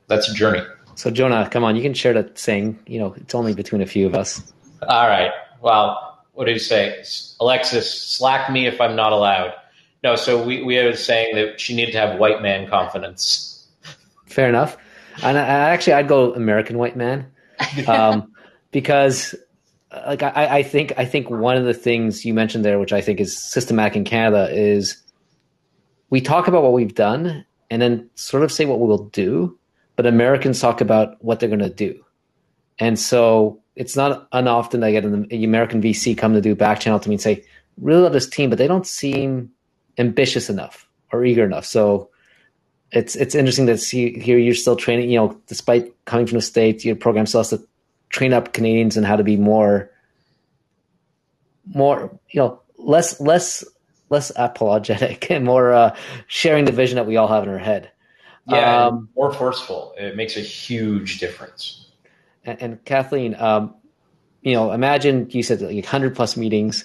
[0.08, 0.62] that's a journey.
[0.94, 2.78] So Jonah, come on, you can share that saying.
[2.86, 4.52] You know, it's only between a few of us.
[4.88, 5.30] All right.
[5.60, 7.02] Well, what did he say?
[7.40, 9.54] Alexis, slack me if I'm not allowed.
[10.02, 13.68] No, so we, we were saying that she needed to have white man confidence.
[14.26, 14.76] Fair enough.
[15.22, 17.30] And I, actually, I'd go American white man,
[17.86, 18.32] um,
[18.70, 19.34] because
[20.06, 23.00] like I, I think I think one of the things you mentioned there, which I
[23.00, 25.02] think is systematic in Canada, is
[26.08, 29.58] we talk about what we've done and then sort of say what we will do,
[29.96, 32.04] but Americans talk about what they're going to do.
[32.78, 37.00] And so it's not unoften I get an American VC come to do back channel
[37.00, 37.42] to me and say,
[37.78, 39.50] really love this team, but they don't seem
[39.96, 41.64] ambitious enough or eager enough.
[41.64, 42.10] So
[42.92, 46.42] it's it's interesting to see here you're still training, you know, despite coming from the
[46.42, 47.66] States, your program still has to
[48.10, 49.90] train up Canadians and how to be more
[51.74, 53.64] more, you know, less less
[54.10, 57.90] less apologetic and more uh, sharing the vision that we all have in our head.
[58.46, 59.94] Yeah, um, more forceful.
[59.96, 61.89] It makes a huge difference.
[62.44, 63.74] And, and Kathleen, um,
[64.42, 66.84] you know, imagine you said like hundred plus meetings,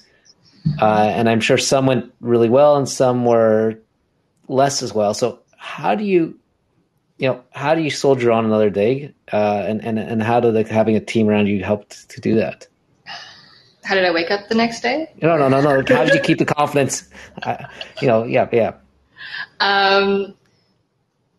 [0.82, 3.80] uh, and I'm sure some went really well and some were
[4.48, 5.14] less as well.
[5.14, 6.38] So how do you,
[7.18, 10.52] you know, how do you soldier on another day, uh, and and and how do
[10.52, 12.68] like having a team around you help to do that?
[13.86, 15.10] how did I wake up the next day?
[15.22, 15.84] No, no, no, no.
[15.96, 17.08] How did you keep the confidence?
[17.44, 17.58] Uh,
[18.02, 18.74] you know, yeah, yeah.
[19.60, 20.34] Um,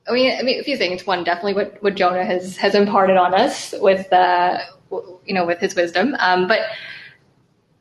[0.09, 1.07] I mean, I mean, a few things.
[1.07, 5.75] One, definitely what, what Jonah has has imparted on us with, you know, with his
[5.75, 6.17] wisdom.
[6.19, 6.61] Um, but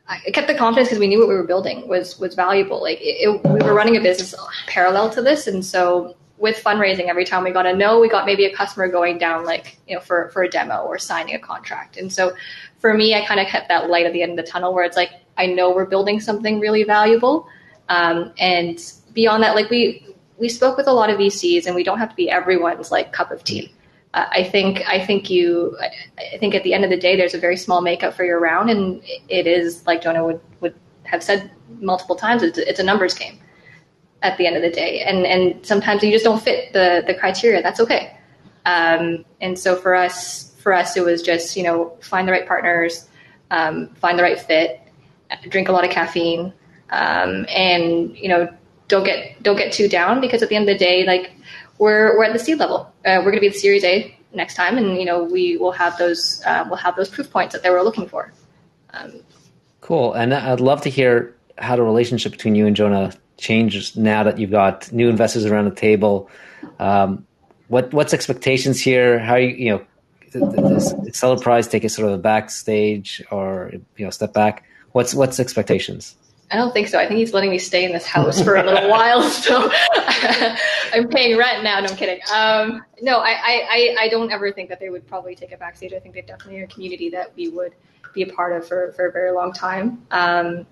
[0.08, 2.82] I kept the confidence because we knew what we were building was was valuable.
[2.82, 4.36] Like it, it, we were running a business
[4.68, 8.26] parallel to this, and so with fundraising, every time we got a no, we got
[8.26, 11.40] maybe a customer going down like you know for for a demo or signing a
[11.40, 11.98] contract.
[11.98, 12.34] And so
[12.80, 14.84] for me, I kind of kept that light at the end of the tunnel where
[14.84, 15.10] it's like,
[15.40, 17.48] I know we're building something really valuable.
[17.90, 18.80] Um, and
[19.14, 20.06] beyond that, like we,
[20.38, 23.14] we spoke with a lot of VCs and we don't have to be everyone's like
[23.14, 23.74] cup of tea.
[24.14, 25.78] Uh, I think, I think you,
[26.18, 28.40] I think at the end of the day, there's a very small makeup for your
[28.40, 32.84] round and it is like Jonah would, would have said multiple times, it's, it's a
[32.84, 33.40] numbers game
[34.22, 35.02] at the end of the day.
[35.02, 37.62] And, and sometimes you just don't fit the, the criteria.
[37.62, 38.18] That's okay.
[38.66, 42.48] Um, and so for us, for us, it was just you know find the right
[42.48, 43.08] partners,
[43.52, 44.82] um, find the right fit,
[45.50, 46.52] drink a lot of caffeine,
[46.90, 48.52] um, and you know
[48.88, 51.32] don't get don't get too down because at the end of the day, like
[51.78, 52.92] we're we're at the seed level.
[53.06, 55.72] Uh, we're going to be the Series A next time, and you know we will
[55.72, 58.32] have those uh, we'll have those proof points that they were looking for.
[58.94, 59.22] Um,
[59.82, 64.24] cool, and I'd love to hear how the relationship between you and Jonah changes now
[64.24, 66.30] that you've got new investors around the table.
[66.80, 67.26] Um,
[67.68, 69.20] what what's expectations here?
[69.20, 69.86] How you you know
[70.32, 74.64] does Acceleprise take a sort of a backstage or you know step back?
[74.92, 76.16] What's what's expectations?
[76.52, 77.00] I don't think so.
[77.00, 79.72] I think he's letting me stay in this house for a little while, so
[80.94, 81.80] I'm paying rent now.
[81.80, 82.20] No, I'm kidding.
[82.34, 85.94] Um, no, I, I, I don't ever think that they would probably take a backstage.
[85.94, 87.74] I think they definitely are a community that we would
[88.14, 90.06] be a part of for, for a very long time.
[90.12, 90.68] Um,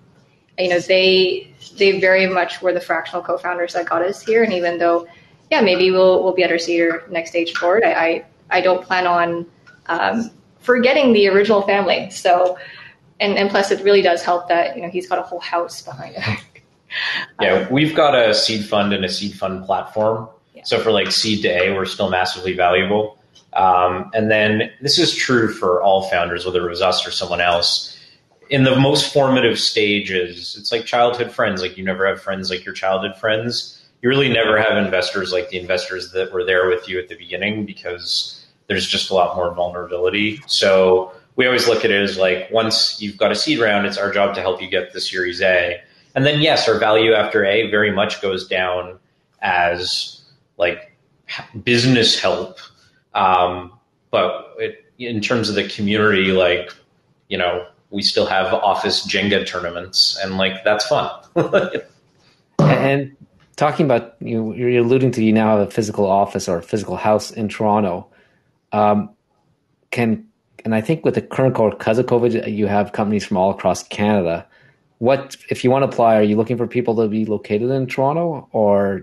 [0.58, 4.52] you know, they they very much were the fractional co-founders that got us here, and
[4.52, 5.06] even though,
[5.50, 7.82] yeah, maybe we'll we'll be at our seat next stage forward.
[7.84, 9.46] I, I I don't plan on
[9.86, 12.10] um, forgetting the original family.
[12.10, 12.56] So,
[13.20, 15.82] and, and plus, it really does help that you know he's got a whole house
[15.82, 16.36] behind him.
[17.40, 20.28] yeah, we've got a seed fund and a seed fund platform.
[20.54, 20.62] Yeah.
[20.64, 23.18] So for like seed to A, we're still massively valuable.
[23.52, 27.40] Um, and then this is true for all founders, whether it was us or someone
[27.40, 27.96] else.
[28.50, 31.62] In the most formative stages, it's like childhood friends.
[31.62, 33.80] Like you never have friends like your childhood friends.
[34.02, 37.16] You really never have investors like the investors that were there with you at the
[37.16, 40.42] beginning because there's just a lot more vulnerability.
[40.46, 43.98] So we always look at it as like once you've got a seed round, it's
[43.98, 45.80] our job to help you get the Series A.
[46.14, 48.98] And then yes, our value after A very much goes down
[49.42, 50.20] as
[50.56, 50.96] like
[51.62, 52.58] business help.
[53.14, 53.72] Um,
[54.10, 56.72] but it, in terms of the community, like
[57.28, 61.10] you know, we still have office Jenga tournaments, and like that's fun.
[62.60, 63.16] and
[63.56, 66.96] talking about you, you're alluding to you now have a physical office or a physical
[66.96, 68.06] house in Toronto.
[68.72, 69.10] Um,
[69.90, 70.26] can
[70.64, 73.50] and I think with the current COVID, because of COVID, you have companies from all
[73.50, 74.46] across Canada.
[74.98, 76.16] What if you want to apply?
[76.16, 79.02] Are you looking for people to be located in Toronto, or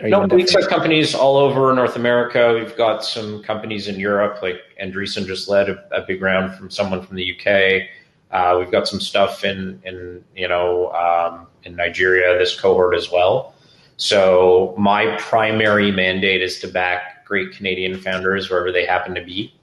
[0.00, 0.26] no?
[0.26, 2.54] We accept companies all over North America.
[2.54, 6.70] We've got some companies in Europe, like Andreessen just led a, a big round from
[6.70, 7.88] someone from the UK.
[8.30, 12.38] Uh, we've got some stuff in in you know um, in Nigeria.
[12.38, 13.54] This cohort as well.
[13.96, 19.57] So my primary mandate is to back great Canadian founders wherever they happen to be.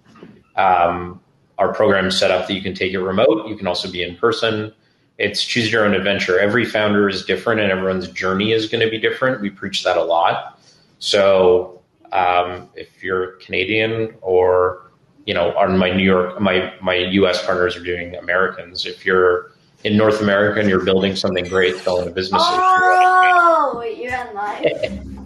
[0.56, 1.22] Um,
[1.58, 3.48] our program is set up that you can take it remote.
[3.48, 4.74] You can also be in person.
[5.18, 6.40] It's choose your own adventure.
[6.40, 9.42] Every founder is different, and everyone's journey is going to be different.
[9.42, 10.60] We preach that a lot.
[11.00, 14.92] So um, if you're Canadian or
[15.26, 17.44] you know, on my New York, my my U.S.
[17.46, 18.86] partners are doing Americans.
[18.86, 19.52] If you're
[19.84, 22.42] in North America and you're building something great, selling a business.
[22.46, 25.18] Oh, you're, you're live.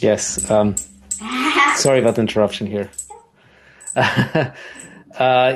[0.00, 0.50] yes.
[0.50, 0.76] Um,
[1.78, 2.90] sorry about the interruption here.
[3.96, 4.52] uh,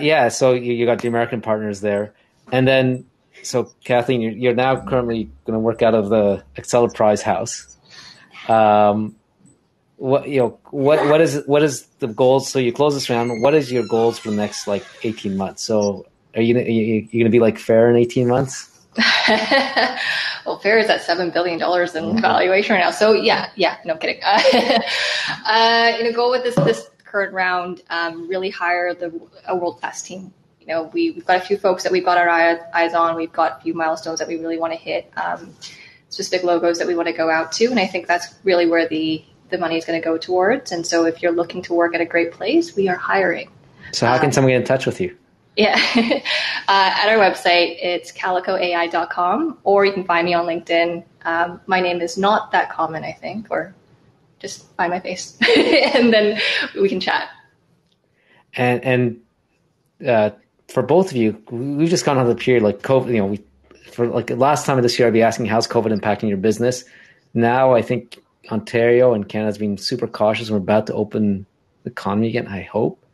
[0.01, 2.15] yeah, so you, you, got the American partners there,
[2.51, 3.05] and then
[3.43, 7.77] so Kathleen, you're, you're now currently going to work out of the Acceleprise house.
[8.49, 9.17] Um,
[9.97, 12.51] what you know what what is what is the goals?
[12.51, 13.41] So you close this round.
[13.41, 15.63] What is your goals for the next like 18 months?
[15.63, 18.73] So are you, are you, you gonna be like Faire in 18 months
[20.47, 23.97] well Faire is at seven billion dollars in valuation right now so yeah yeah no
[23.97, 24.41] kidding uh,
[25.47, 29.13] uh, you know go with this this current round um, really hire the
[29.47, 32.19] a world class team you know we, we've got a few folks that we've got
[32.19, 35.55] our eyes on we've got a few milestones that we really want to hit um,
[36.09, 38.89] specific logos that we want to go out to and i think that's really where
[38.89, 40.73] the the money is going to go towards.
[40.73, 43.49] And so if you're looking to work at a great place, we are hiring.
[43.93, 45.17] So how can um, someone get in touch with you?
[45.57, 46.21] Yeah, uh,
[46.69, 51.05] at our website, it's calicoai.com, or you can find me on LinkedIn.
[51.25, 53.75] Um, my name is not that common, I think, or
[54.39, 56.41] just find my face, and then
[56.75, 57.29] we can chat.
[58.55, 59.21] And and
[60.07, 60.31] uh,
[60.69, 63.09] for both of you, we've just gone on the period like COVID.
[63.09, 63.45] You know, we
[63.93, 66.85] for like last time of this year, I'd be asking how's COVID impacting your business.
[67.35, 70.51] Now I think Ontario and Canada's been super cautious.
[70.51, 71.47] We're about to open
[71.85, 73.05] the economy again, I hope.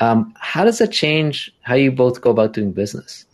[0.00, 3.26] Um, how does that change how you both go about doing business?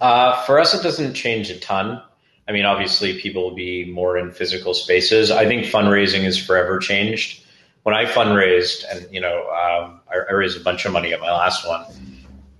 [0.00, 2.02] Uh, for us, it doesn't change a ton.
[2.46, 5.30] I mean, obviously, people will be more in physical spaces.
[5.30, 7.42] I think fundraising is forever changed.
[7.84, 11.20] When I fundraised, and you know, um, I, I raised a bunch of money at
[11.20, 11.84] my last one.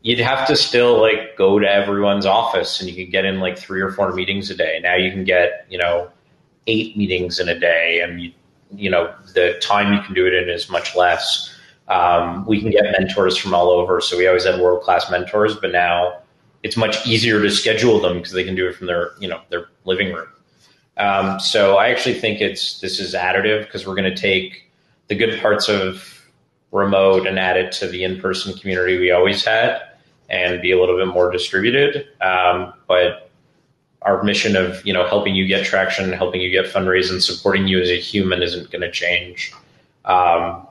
[0.02, 3.58] You'd have to still like go to everyone's office, and you could get in like
[3.58, 4.80] three or four meetings a day.
[4.82, 6.10] Now you can get, you know,
[6.66, 8.32] eight meetings in a day, and you,
[8.74, 11.53] you know the time you can do it in is much less.
[11.88, 15.54] Um, we can get mentors from all over, so we always had world class mentors,
[15.56, 16.18] but now
[16.62, 19.40] it's much easier to schedule them because they can do it from their you know
[19.50, 20.28] their living room.
[20.96, 24.70] Um, so I actually think it's this is additive because we're going to take
[25.08, 26.26] the good parts of
[26.72, 29.80] remote and add it to the in person community we always had
[30.28, 32.08] and be a little bit more distributed.
[32.20, 33.30] Um, but
[34.02, 37.80] our mission of you know helping you get traction, helping you get fundraising, supporting you
[37.80, 39.52] as a human isn't going to change.
[40.04, 40.66] Um,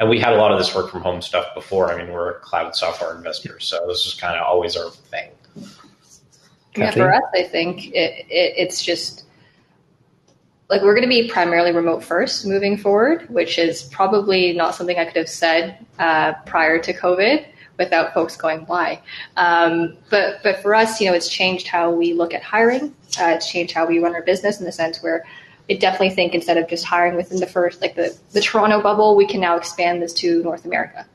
[0.00, 1.92] and we had a lot of this work from home stuff before.
[1.92, 5.30] I mean, we're a cloud software investor, so this is kind of always our thing.
[6.74, 9.26] Yeah, for us, I think it, it, it's just
[10.70, 14.96] like we're going to be primarily remote first moving forward, which is probably not something
[14.98, 19.02] I could have said uh, prior to COVID without folks going why.
[19.36, 22.94] Um, but but for us, you know, it's changed how we look at hiring.
[23.20, 25.26] Uh, it's changed how we run our business in the sense where
[25.68, 29.16] I definitely think instead of just hiring within the first like the the Toronto bubble,
[29.16, 31.06] we can now expand this to North America.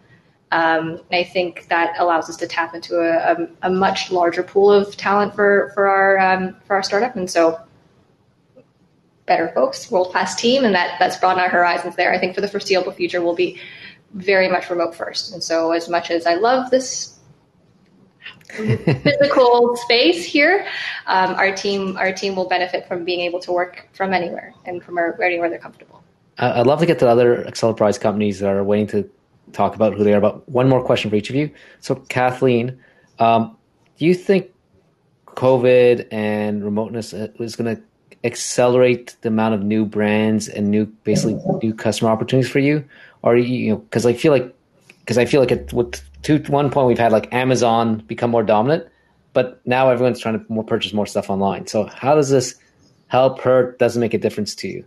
[0.51, 4.71] Um, I think that allows us to tap into a, a, a much larger pool
[4.71, 7.60] of talent for for our um, for our startup, and so
[9.25, 12.13] better folks, world class team, and that that's broadened our horizons there.
[12.13, 13.60] I think for the foreseeable future, we'll be
[14.13, 15.34] very much remote first.
[15.34, 17.14] And so, as much as I love this
[18.49, 20.65] physical space here,
[21.08, 24.84] um, our team our team will benefit from being able to work from anywhere and
[24.84, 26.03] from anywhere they're comfortable.
[26.38, 29.10] Uh, I'd love to get to other Acceleprise companies that are waiting to
[29.53, 30.21] talk about who they are.
[30.21, 31.49] But one more question for each of you.
[31.79, 32.77] So, Kathleen,
[33.19, 33.56] um,
[33.98, 34.52] do you think
[35.27, 37.81] COVID and remoteness uh, is going to
[38.23, 42.83] accelerate the amount of new brands and new, basically, new customer opportunities for you?
[43.25, 44.56] or you know because I feel like
[45.02, 48.44] because I feel like it with to one point we've had like Amazon become more
[48.44, 48.88] dominant,
[49.34, 51.67] but now everyone's trying to more purchase more stuff online.
[51.67, 52.56] So how does this
[53.08, 53.78] help hurt?
[53.78, 54.86] Doesn't make a difference to you?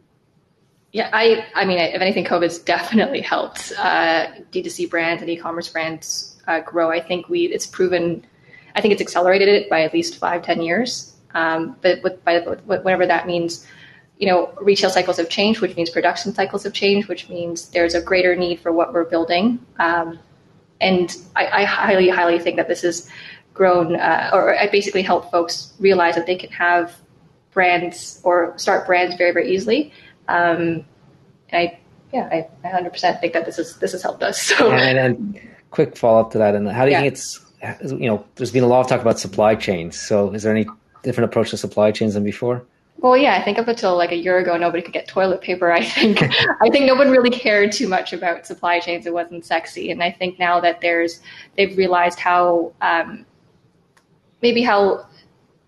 [0.93, 6.41] Yeah, I I mean, if anything, COVID's definitely helped uh, D2C brands and e-commerce brands
[6.49, 6.91] uh, grow.
[6.91, 8.26] I think we it's proven.
[8.74, 11.14] I think it's accelerated it by at least five, ten years.
[11.34, 13.66] Um, but with, by, whatever that means,
[14.18, 17.95] you know, retail cycles have changed, which means production cycles have changed, which means there's
[17.95, 19.59] a greater need for what we're building.
[19.78, 20.18] Um,
[20.80, 23.08] and I, I, highly, highly think that this has
[23.54, 26.96] grown, uh, or I basically help folks realize that they can have
[27.52, 29.92] brands or start brands very, very easily.
[30.28, 30.84] Um,
[31.50, 31.78] and I,
[32.12, 34.50] yeah, I, I 100% think that this is this has helped us.
[34.58, 37.00] So, and, and quick follow up to that, and how do you yeah.
[37.02, 37.44] think it's,
[37.90, 40.00] you know, there's been a lot of talk about supply chains.
[40.00, 40.66] So, is there any
[41.02, 42.64] different approach to supply chains than before?
[43.01, 45.70] Well, yeah, I think up until like a year ago, nobody could get toilet paper.
[45.70, 46.20] I think
[46.61, 49.07] I think no one really cared too much about supply chains.
[49.07, 51.20] It wasn't sexy, and I think now that there's
[51.57, 53.24] they've realized how um,
[54.42, 55.07] maybe how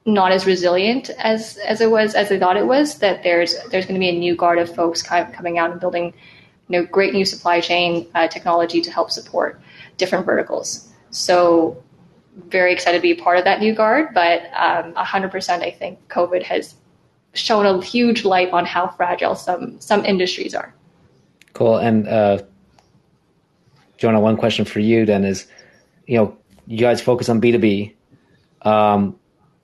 [0.07, 2.99] not as resilient as as it was as they thought it was.
[2.99, 5.71] That there's there's going to be a new guard of folks kind of coming out
[5.71, 6.13] and building,
[6.69, 9.61] you know, great new supply chain uh, technology to help support
[9.99, 10.89] different verticals.
[11.11, 11.81] So
[12.49, 16.43] very excited to be part of that new guard, but um, 100% I think COVID
[16.45, 16.75] has
[17.33, 20.75] shown a huge light on how fragile some some industries are.
[21.53, 21.77] Cool.
[21.77, 22.43] And uh,
[23.99, 25.47] Jonah, one question for you then is,
[26.07, 27.95] you know, you guys focus on B two B.
[28.63, 29.17] Um,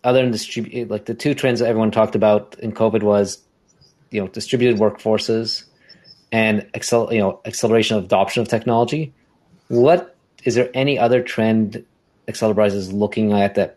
[0.04, 3.42] other than distribute, like the two trends that everyone talked about in COVID was,
[4.10, 5.64] you know, distributed workforces
[6.32, 9.12] and accel- you know acceleration of adoption of technology.
[9.68, 11.84] What is there any other trend
[12.28, 13.76] Acceleprise is looking at that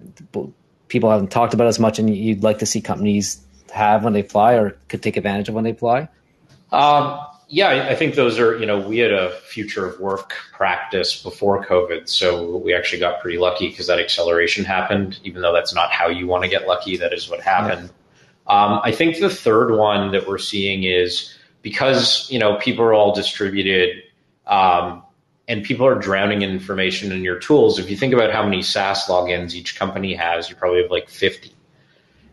[0.87, 4.21] people haven't talked about as much, and you'd like to see companies have when they
[4.21, 6.07] fly or could take advantage of when they fly?
[6.71, 7.19] Um,
[7.51, 11.65] yeah, I think those are, you know, we had a future of work practice before
[11.65, 12.07] COVID.
[12.07, 16.09] So we actually got pretty lucky because that acceleration happened, even though that's not how
[16.09, 16.95] you want to get lucky.
[16.97, 17.89] That is what happened.
[17.89, 18.53] Yeah.
[18.53, 22.93] Um, I think the third one that we're seeing is because, you know, people are
[22.93, 24.03] all distributed
[24.45, 25.01] um,
[25.47, 27.79] and people are drowning in information in your tools.
[27.79, 31.09] If you think about how many SaaS logins each company has, you probably have like
[31.09, 31.51] 50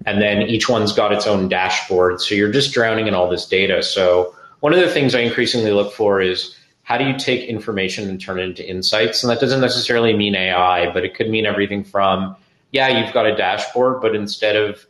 [0.07, 2.21] and then each one's got its own dashboard.
[2.21, 3.83] So you're just drowning in all this data.
[3.83, 8.09] So one of the things I increasingly look for is how do you take information
[8.09, 9.23] and turn it into insights?
[9.25, 12.37] And that doesn't necessarily mean AI, but it could mean everything from,
[12.71, 14.87] yeah, you've got a dashboard, but instead of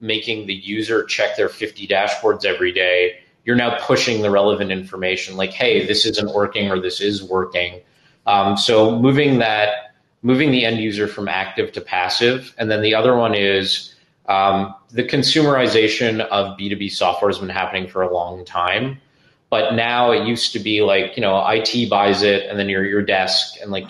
[0.00, 5.36] making the user check their 50 dashboards every day, you're now pushing the relevant information
[5.36, 7.80] like, hey, this isn't working or this is working.
[8.26, 12.52] Um, so moving that, moving the end user from active to passive.
[12.58, 13.94] And then the other one is,
[14.28, 19.00] um, the consumerization of B2B software has been happening for a long time.
[19.48, 22.84] But now it used to be like, you know, IT buys it and then you're
[22.84, 23.86] your desk and like,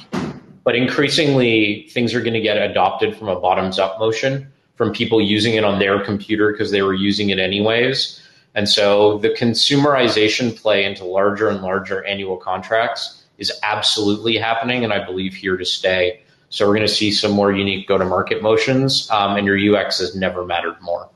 [0.64, 5.20] but increasingly things are going to get adopted from a bottoms up motion from people
[5.20, 8.20] using it on their computer because they were using it anyways.
[8.54, 14.92] And so the consumerization play into larger and larger annual contracts is absolutely happening and
[14.92, 16.20] I believe here to stay.
[16.50, 20.14] So we're going to see some more unique go-to-market motions, um, and your UX has
[20.14, 21.08] never mattered more.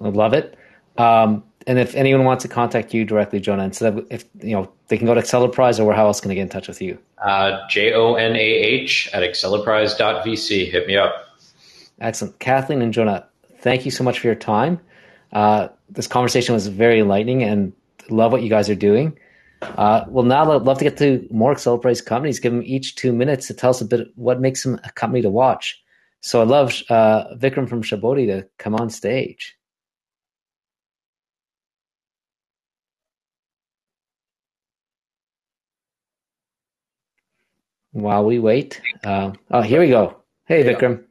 [0.00, 0.56] I love it.
[0.96, 4.72] Um, and if anyone wants to contact you directly, Jonah, instead of if you know
[4.88, 6.98] they can go to Acceleprise, or how else can they get in touch with you?
[7.18, 10.70] Uh, J O N A H at acceleprise.vc.
[10.70, 11.38] Hit me up.
[12.00, 13.26] Excellent, Kathleen and Jonah.
[13.58, 14.80] Thank you so much for your time.
[15.32, 17.72] Uh, this conversation was very enlightening, and
[18.10, 19.16] love what you guys are doing.
[19.62, 22.40] Uh, well, now I'd love to get to more Acceleprise companies.
[22.40, 25.22] Give them each two minutes to tell us a bit what makes them a company
[25.22, 25.80] to watch.
[26.20, 29.56] So I'd love uh, Vikram from Shabodi to come on stage.
[37.92, 40.16] While we wait, uh, oh, here we go.
[40.46, 41.04] Hey, Vikram.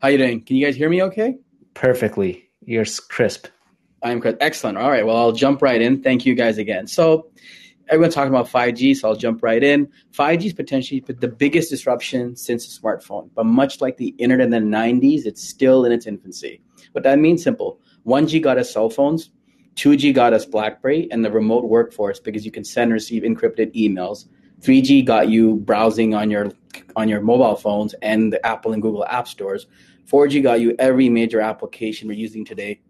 [0.00, 0.42] How you doing?
[0.42, 1.02] Can you guys hear me?
[1.02, 1.36] Okay.
[1.74, 2.48] Perfectly.
[2.64, 3.48] You're crisp.
[4.02, 4.38] I'm crisp.
[4.40, 4.78] excellent.
[4.78, 5.04] All right.
[5.04, 6.02] Well, I'll jump right in.
[6.02, 6.86] Thank you guys again.
[6.86, 7.30] So,
[7.90, 9.88] everyone's talking about 5G, so I'll jump right in.
[10.12, 14.50] 5G is potentially the biggest disruption since the smartphone, but much like the internet in
[14.50, 16.62] the 90s, it's still in its infancy.
[16.92, 19.30] What that means simple 1G got us cell phones,
[19.74, 23.74] 2G got us Blackberry and the remote workforce because you can send and receive encrypted
[23.74, 24.26] emails.
[24.60, 26.50] 3G got you browsing on your
[26.96, 29.66] on your mobile phones and the Apple and Google app stores.
[30.06, 32.80] 4G got you every major application we're using today,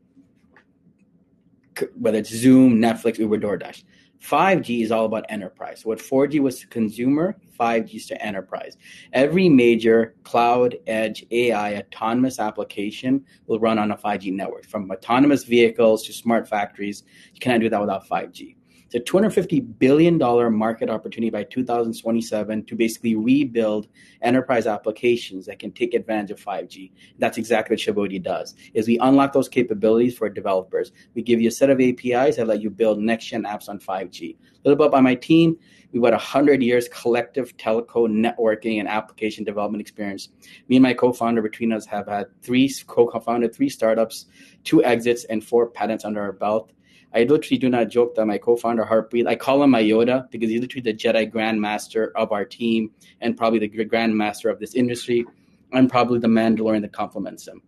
[1.99, 3.85] whether it's Zoom, Netflix, Uber, DoorDash.
[4.23, 5.85] 5G is all about enterprise.
[5.85, 8.77] What 4G was to consumer, 5G is to enterprise.
[9.13, 14.67] Every major cloud, edge, AI, autonomous application will run on a 5G network.
[14.67, 18.57] From autonomous vehicles to smart factories, you cannot do that without 5G.
[18.93, 20.19] It's a $250 billion
[20.53, 23.87] market opportunity by 2027 to basically rebuild
[24.23, 26.91] enterprise applications that can take advantage of 5G.
[27.19, 30.91] That's exactly what Shabodi does, is we unlock those capabilities for developers.
[31.15, 34.35] We give you a set of APIs that let you build next-gen apps on 5G.
[34.35, 35.57] A little bit about my team.
[35.93, 40.31] We've got 100 years collective telco networking and application development experience.
[40.69, 44.27] Me and my co-founder between us have had three co-founded three startups,
[44.65, 46.73] two exits, and four patents under our belt.
[47.13, 50.49] I literally do not joke that my co-founder Harpreet, I call him my Yoda because
[50.49, 55.25] he's literally the Jedi Grandmaster of our team and probably the Grandmaster of this industry.
[55.73, 57.63] I'm probably the Mandalorian that complements him.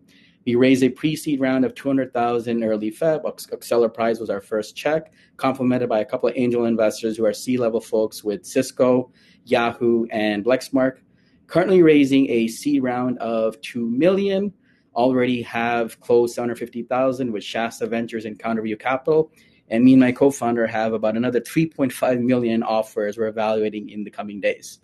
[0.44, 3.22] We raised a pre-seed round of 200,000 early Feb.
[3.24, 7.80] Acceleprise was our first check, complemented by a couple of angel investors who are C-level
[7.80, 9.12] folks with Cisco,
[9.44, 10.98] Yahoo, and Lexmark.
[11.46, 14.52] Currently raising a seed round of 2 million
[14.94, 19.30] already have closed 750,000 with Shasta Ventures and Counterview Capital.
[19.70, 24.10] And me and my co-founder have about another 3.5 million offers we're evaluating in the
[24.10, 24.80] coming days.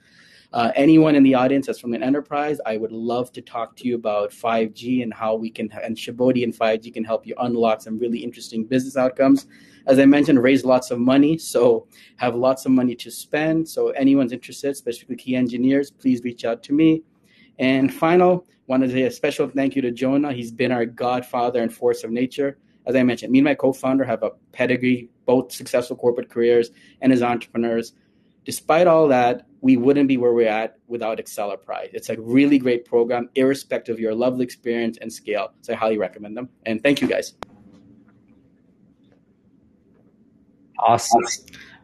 [0.50, 3.86] Uh, anyone in the audience that's from an enterprise, I would love to talk to
[3.86, 7.82] you about 5G and how we can, and Shabodi and 5G can help you unlock
[7.82, 9.46] some really interesting business outcomes.
[9.86, 11.86] As I mentioned, raise lots of money, so
[12.16, 13.68] have lots of money to spend.
[13.68, 17.02] So anyone's interested, especially key engineers, please reach out to me.
[17.58, 20.32] And final, want to say a special thank you to Jonah.
[20.32, 22.58] He's been our godfather and force of nature.
[22.86, 27.12] As I mentioned, me and my co-founder have a pedigree, both successful corporate careers and
[27.12, 27.92] as entrepreneurs.
[28.44, 31.90] Despite all that, we wouldn't be where we're at without Acceleprise.
[31.92, 35.52] It's a really great program, irrespective of your level experience and scale.
[35.60, 36.48] So I highly recommend them.
[36.64, 37.34] And thank you guys.
[40.78, 41.24] Awesome.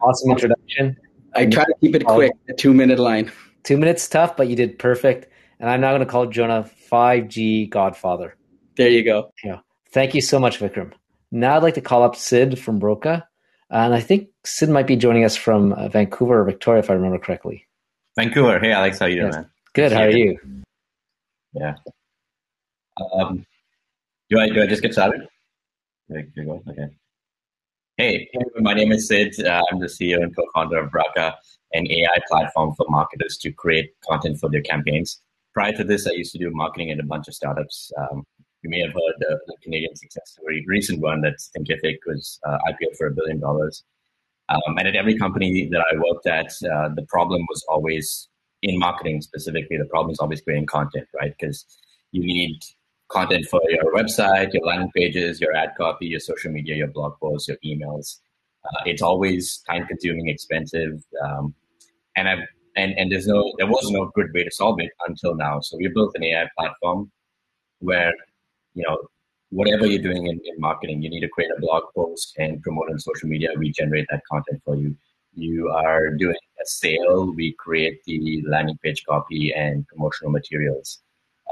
[0.01, 0.97] Awesome introduction.
[1.35, 3.31] I try to keep it quick, a two minute line.
[3.64, 5.27] Two minutes tough, but you did perfect
[5.61, 8.37] and I'm now going to call Jonah 5G Godfather.
[8.77, 9.33] There you go.
[9.43, 9.61] Yeah.
[9.91, 10.93] Thank you so much, Vikram.
[11.31, 13.27] Now I'd like to call up Sid from Broca.
[13.71, 16.95] And I think Sid might be joining us from uh, Vancouver or Victoria, if I
[16.95, 17.67] remember correctly.
[18.17, 18.59] Vancouver.
[18.61, 18.99] Hey, Alex.
[18.99, 19.35] How you doing, yes.
[19.37, 19.51] man?
[19.73, 19.93] Good.
[19.93, 20.39] How are you?
[21.55, 21.75] Yeah.
[23.13, 23.45] Um,
[24.31, 25.27] do I do I just get started?
[26.11, 26.89] Okay.
[27.97, 29.45] Hey, my name is Sid.
[29.45, 31.37] Uh, I'm the CEO and co-founder of Broca,
[31.73, 35.21] an AI platform for marketers to create content for their campaigns
[35.55, 37.91] prior to this, I used to do marketing at a bunch of startups.
[37.97, 38.25] Um,
[38.63, 42.59] you may have heard the, the, Canadian success story, recent one that's Thinkific was uh,
[42.69, 43.85] IPO for a billion dollars.
[44.49, 48.29] Um, and at every company that I worked at, uh, the problem was always
[48.63, 49.79] in marketing specifically.
[49.79, 51.35] The problem is always creating content, right?
[51.39, 51.65] Because
[52.13, 52.59] you need
[53.09, 57.19] content for your website, your landing pages, your ad copy, your social media, your blog
[57.21, 58.19] posts, your emails.
[58.65, 61.05] Uh, it's always time consuming, expensive.
[61.23, 61.55] Um,
[62.17, 65.35] and I've and and there's no there was no good way to solve it until
[65.35, 65.61] now.
[65.61, 67.11] So we built an AI platform
[67.81, 68.12] where
[68.75, 68.99] you know
[69.51, 72.91] whatever you're doing in, in marketing, you need to create a blog post and promote
[72.91, 73.51] on social media.
[73.57, 74.97] We generate that content for you.
[75.37, 80.99] You are doing a sale, we create the landing page copy and promotional materials.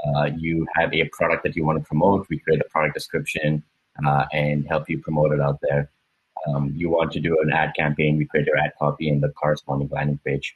[0.05, 3.63] Uh, you have a product that you want to promote, we create a product description
[4.05, 5.89] uh, and help you promote it out there.
[6.47, 9.29] Um, you want to do an ad campaign, we create your ad copy and the
[9.29, 10.55] corresponding landing page.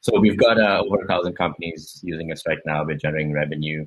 [0.00, 2.84] So we've got uh, over a thousand companies using us right now.
[2.84, 3.86] We're generating revenue.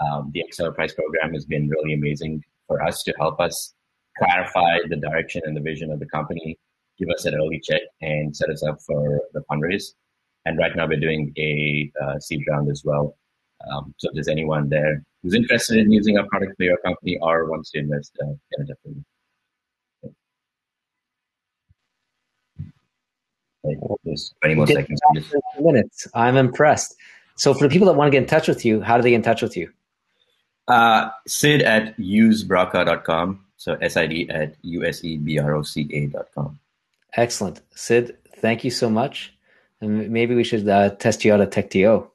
[0.00, 3.74] Um, the Acceleprise program has been really amazing for us to help us
[4.18, 6.58] clarify the direction and the vision of the company,
[6.98, 9.94] give us an early check, and set us up for the fundraise.
[10.44, 13.16] And right now we're doing a uh, seed round as well.
[13.70, 17.18] Um, so if there's anyone there who's interested in using our product for your company
[17.20, 19.04] or wants to invest, uh, definitely.
[24.06, 25.00] Just 20 more seconds.
[25.60, 26.06] Minutes.
[26.14, 26.96] I'm impressed.
[27.36, 29.10] So for the people that want to get in touch with you, how do they
[29.10, 29.70] get in touch with you?
[30.68, 33.44] Uh, Sid at usebroca.com.
[33.56, 36.58] So S-I-D at U-S-E-B-R-O-C-A.com.
[37.14, 37.60] Excellent.
[37.74, 39.32] Sid, thank you so much.
[39.80, 42.08] And maybe we should uh, test you out at TechTO.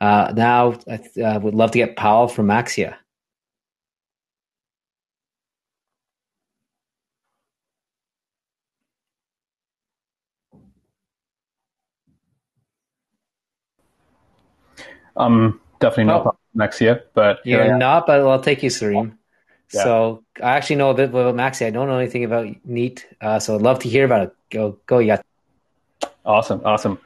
[0.00, 2.96] Uh, now, I uh, would love to get Powell from Maxia.
[15.16, 16.36] I'm definitely not oh.
[16.56, 18.06] Maxia, but you're not.
[18.06, 19.16] But I'll take you, Sarim.
[19.72, 19.84] Yeah.
[19.84, 21.66] So I actually know a bit about Maxia.
[21.66, 24.36] I don't know anything about Neat, uh, so I'd love to hear about it.
[24.50, 25.22] Go, go, yeah.
[26.24, 26.98] Awesome, awesome.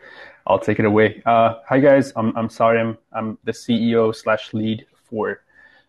[0.46, 1.22] I'll take it away.
[1.26, 2.98] Uh, hi guys, I'm I'm Sarim.
[3.12, 5.42] I'm the CEO slash lead for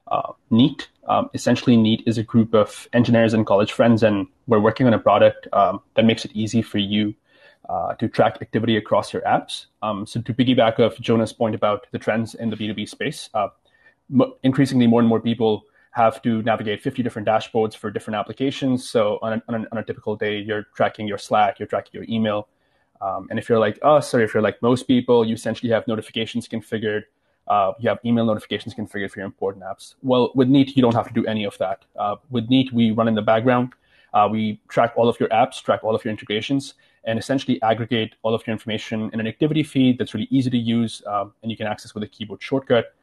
[0.08, 0.88] uh, Neat.
[1.08, 4.94] Um, essentially, Neat is a group of engineers and college friends, and we're working on
[4.94, 7.16] a product um, that makes it easy for you
[7.70, 9.66] uh, to track activity across your apps.
[9.82, 13.50] Um, so to piggyback off Jonah's point about the trends in the B2B space, uh,
[14.12, 18.88] m- increasingly more and more people have to navigate 50 different dashboards for different applications.
[18.88, 21.92] So on a, on a, on a typical day, you're tracking your Slack, you're tracking
[21.94, 22.48] your email.
[23.02, 25.88] Um, and if you're like us, or if you're like most people, you essentially have
[25.88, 27.04] notifications configured.
[27.48, 29.96] Uh, you have email notifications configured for your important apps.
[30.02, 31.86] Well, with Neat, you don't have to do any of that.
[31.96, 33.74] Uh, with Neat, we run in the background.
[34.14, 36.74] Uh, we track all of your apps, track all of your integrations,
[37.08, 40.58] and essentially aggregate all of your information in an activity feed that's really easy to
[40.58, 42.94] use um, and you can access with a keyboard shortcut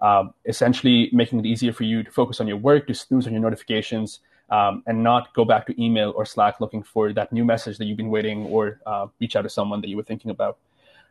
[0.00, 3.32] um, essentially making it easier for you to focus on your work, to snooze on
[3.32, 7.44] your notifications, um, and not go back to email or Slack looking for that new
[7.44, 10.30] message that you've been waiting or uh, reach out to someone that you were thinking
[10.30, 10.58] about.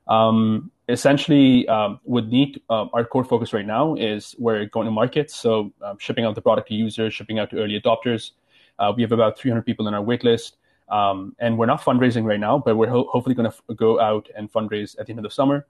[0.07, 1.65] Um, essentially,
[2.03, 5.97] with Neat, um, our core focus right now is we're going to market, so um,
[5.97, 8.31] shipping out the product to users, shipping out to early adopters.
[8.77, 10.53] Uh, we have about 300 people on our waitlist.
[10.93, 13.99] Um, and we're not fundraising right now, but we're ho- hopefully going to f- go
[13.99, 15.65] out and fundraise at the end of the summer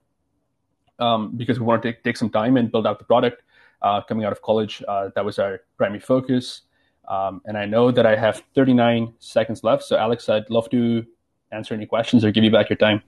[0.98, 3.42] um, because we want to take, take some time and build out the product.
[3.80, 6.62] Uh, coming out of college, uh, that was our primary focus.
[7.08, 9.82] Um, and I know that I have 39 seconds left.
[9.84, 11.06] So, Alex, I'd love to
[11.52, 13.02] answer any questions or give you back your time.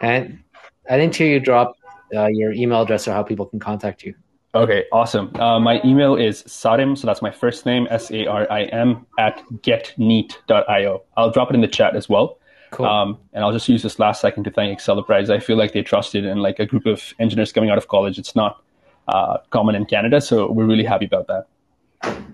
[0.00, 0.44] And
[0.88, 1.74] I didn't hear you drop
[2.14, 4.14] uh, your email address or how people can contact you.
[4.52, 5.34] Okay, awesome.
[5.36, 9.06] Uh, my email is sarim, so that's my first name, S A R I M,
[9.18, 11.02] at getneat.io.
[11.16, 12.38] I'll drop it in the chat as well.
[12.72, 12.86] Cool.
[12.86, 15.30] Um, and I'll just use this last second to thank Acceleprise.
[15.30, 18.18] I feel like they trusted in like a group of engineers coming out of college.
[18.18, 18.62] It's not
[19.08, 21.46] uh, common in Canada, so we're really happy about that.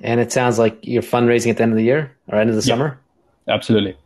[0.03, 2.57] And it sounds like you're fundraising at the end of the year or end of
[2.57, 3.01] the yeah, summer.
[3.49, 3.97] Absolutely.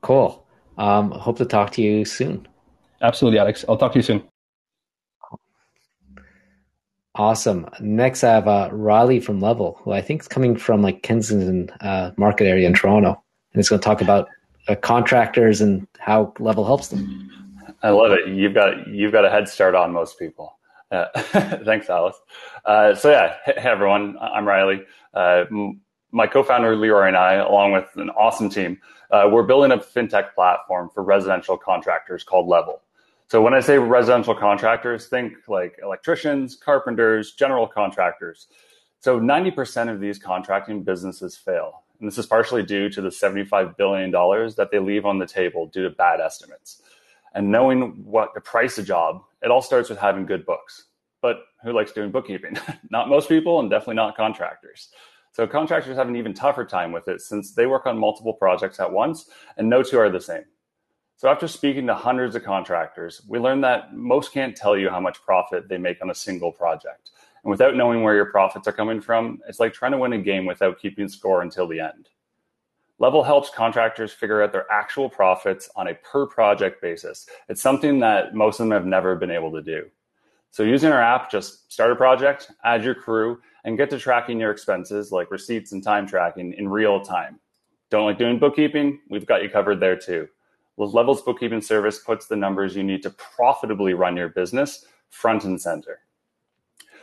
[0.00, 0.44] Cool.
[0.76, 2.46] Um, hope to talk to you soon.
[3.02, 3.64] Absolutely, Alex.
[3.68, 4.22] I'll talk to you soon.
[7.18, 7.68] Awesome.
[7.80, 11.68] Next, I have uh, Riley from Level, who I think is coming from like Kensington
[11.80, 14.28] uh, market area in Toronto, and he's going to talk about
[14.68, 17.28] uh, contractors and how Level helps them.
[17.82, 18.28] I love it.
[18.28, 20.58] You've got you've got a head start on most people.
[20.92, 21.06] Uh,
[21.64, 22.16] thanks, Alice.
[22.64, 24.16] Uh, so yeah, hey, everyone.
[24.20, 24.82] I'm Riley.
[25.12, 25.44] Uh,
[26.12, 28.78] my co-founder Leroy and I, along with an awesome team,
[29.10, 32.80] uh, we're building a fintech platform for residential contractors called Level.
[33.30, 38.46] So when I say residential contractors, think like electricians, carpenters, general contractors.
[39.00, 41.82] So 90% of these contracting businesses fail.
[42.00, 45.66] And this is partially due to the $75 billion that they leave on the table
[45.66, 46.80] due to bad estimates.
[47.34, 50.86] And knowing what to price a job, it all starts with having good books.
[51.20, 52.56] But who likes doing bookkeeping?
[52.90, 54.88] not most people, and definitely not contractors.
[55.32, 58.80] So contractors have an even tougher time with it since they work on multiple projects
[58.80, 60.44] at once, and no two are the same.
[61.18, 65.00] So after speaking to hundreds of contractors, we learned that most can't tell you how
[65.00, 67.10] much profit they make on a single project.
[67.42, 70.18] And without knowing where your profits are coming from, it's like trying to win a
[70.18, 72.10] game without keeping score until the end.
[73.00, 77.26] Level helps contractors figure out their actual profits on a per project basis.
[77.48, 79.86] It's something that most of them have never been able to do.
[80.52, 84.38] So using our app, just start a project, add your crew, and get to tracking
[84.38, 87.40] your expenses like receipts and time tracking in real time.
[87.90, 89.00] Don't like doing bookkeeping?
[89.10, 90.28] We've got you covered there too.
[90.86, 95.60] Level's bookkeeping service puts the numbers you need to profitably run your business front and
[95.60, 96.00] center.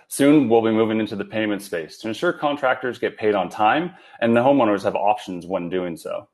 [0.08, 3.94] Soon, we'll be moving into the payment space to ensure contractors get paid on time
[4.22, 6.30] and the homeowners have options when doing so.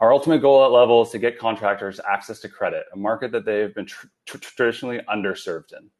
[0.00, 3.44] Our ultimate goal at Level is to get contractors access to credit, a market that
[3.44, 5.90] they have been tr- tr- traditionally underserved in.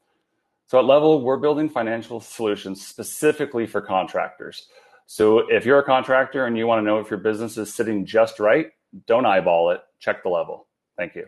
[0.67, 4.67] So at Level, we're building financial solutions specifically for contractors.
[5.07, 8.07] So if you're a contractor and you want to know if your business is sitting
[8.07, 8.69] just right,
[9.07, 10.67] don't eyeball it, check the level.
[10.97, 11.27] Thank you.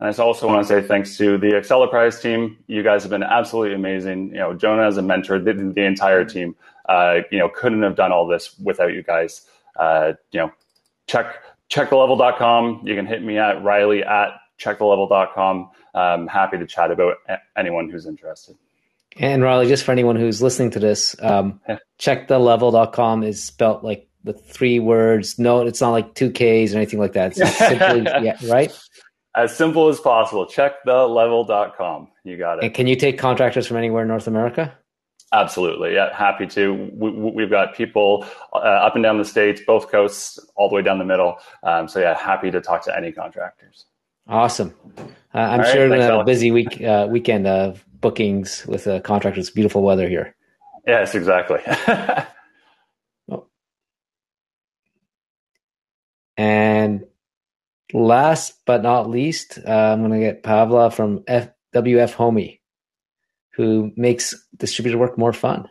[0.00, 2.56] And I also want to say thanks to the Acceleprise team.
[2.66, 4.28] You guys have been absolutely amazing.
[4.28, 6.56] You know, Jonah as a mentor, the, the entire team,
[6.88, 9.46] uh, you know, couldn't have done all this without you guys.
[9.78, 10.52] Uh, you know,
[11.06, 11.36] check
[11.68, 12.80] checkthelevel.com.
[12.84, 15.70] You can hit me at Riley at checkthelevel.com.
[15.94, 17.16] I'm happy to chat about
[17.56, 18.56] anyone who's interested.
[19.18, 21.60] And Riley, just for anyone who's listening to this, um,
[21.98, 25.38] checkthelevel.com is spelt like the three words.
[25.38, 27.36] No, it's not like two Ks or anything like that.
[27.36, 28.76] It's simply, yeah, right?
[29.36, 30.46] As simple as possible.
[30.46, 32.08] Check Checkthelevel.com.
[32.24, 32.64] You got it.
[32.64, 34.76] And can you take contractors from anywhere in North America?
[35.32, 35.94] Absolutely.
[35.94, 36.90] Yeah, happy to.
[36.92, 40.82] We, have got people uh, up and down the states, both coasts, all the way
[40.82, 41.36] down the middle.
[41.62, 43.86] Um, so yeah, happy to talk to any contractors.
[44.26, 44.74] Awesome.
[44.98, 45.02] Uh,
[45.34, 49.50] I'm all sure right, thanks, a busy week uh, weekend of bookings with uh, contractors.
[49.50, 50.34] Beautiful weather here.
[50.84, 51.60] Yes, exactly.
[56.40, 57.04] And
[57.92, 62.62] last but not least, uh, I'm going to get Pavla from F- WF Homey,
[63.50, 65.68] who makes distributed work more fun.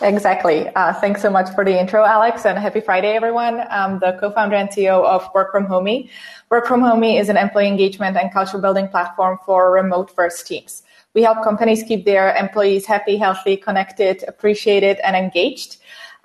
[0.00, 0.70] Exactly.
[0.70, 3.60] Uh, thanks so much for the intro, Alex, and happy Friday, everyone.
[3.68, 6.08] I'm the co-founder and CEO of Work from Homey.
[6.48, 10.82] Work from Homey is an employee engagement and culture building platform for remote first teams.
[11.12, 15.76] We help companies keep their employees happy, healthy, connected, appreciated, and engaged.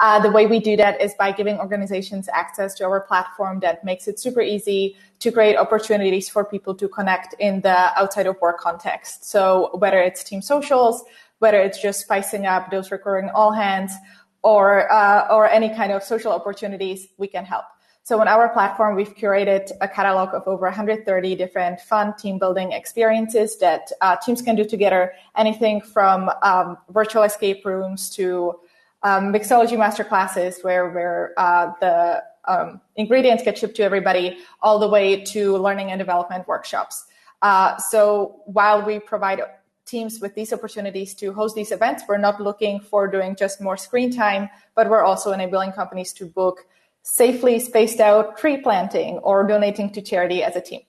[0.02, 3.86] Uh, the way we do that is by giving organizations access to our platform that
[3.86, 8.36] makes it super easy to create opportunities for people to connect in the outside of
[8.42, 9.24] work context.
[9.30, 11.04] So whether it's team socials,
[11.38, 13.94] whether it's just spicing up those recurring all hands,
[14.42, 17.66] or uh, or any kind of social opportunities, we can help.
[18.02, 22.72] So on our platform, we've curated a catalog of over 130 different fun team building
[22.72, 25.14] experiences that uh, teams can do together.
[25.38, 28.60] Anything from um, virtual escape rooms to
[29.04, 34.80] um, mixology master classes where, where uh, the um, ingredients get shipped to everybody, all
[34.80, 37.06] the way to learning and development workshops.
[37.42, 39.42] Uh, so while we provide
[39.86, 43.78] teams with these opportunities to host these events, we're not looking for doing just more
[43.78, 46.66] screen time, but we're also enabling companies to book
[47.04, 50.82] safely spaced out tree planting or donating to charity as a team.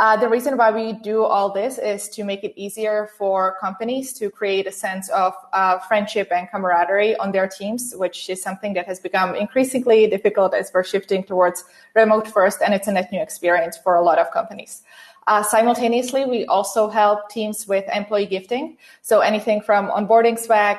[0.00, 4.12] Uh, the reason why we do all this is to make it easier for companies
[4.12, 8.74] to create a sense of uh, friendship and camaraderie on their teams, which is something
[8.74, 11.64] that has become increasingly difficult as we're shifting towards
[11.96, 14.82] remote first, and it's a net new experience for a lot of companies.
[15.26, 18.78] Uh, simultaneously, we also help teams with employee gifting.
[19.02, 20.78] So anything from onboarding swag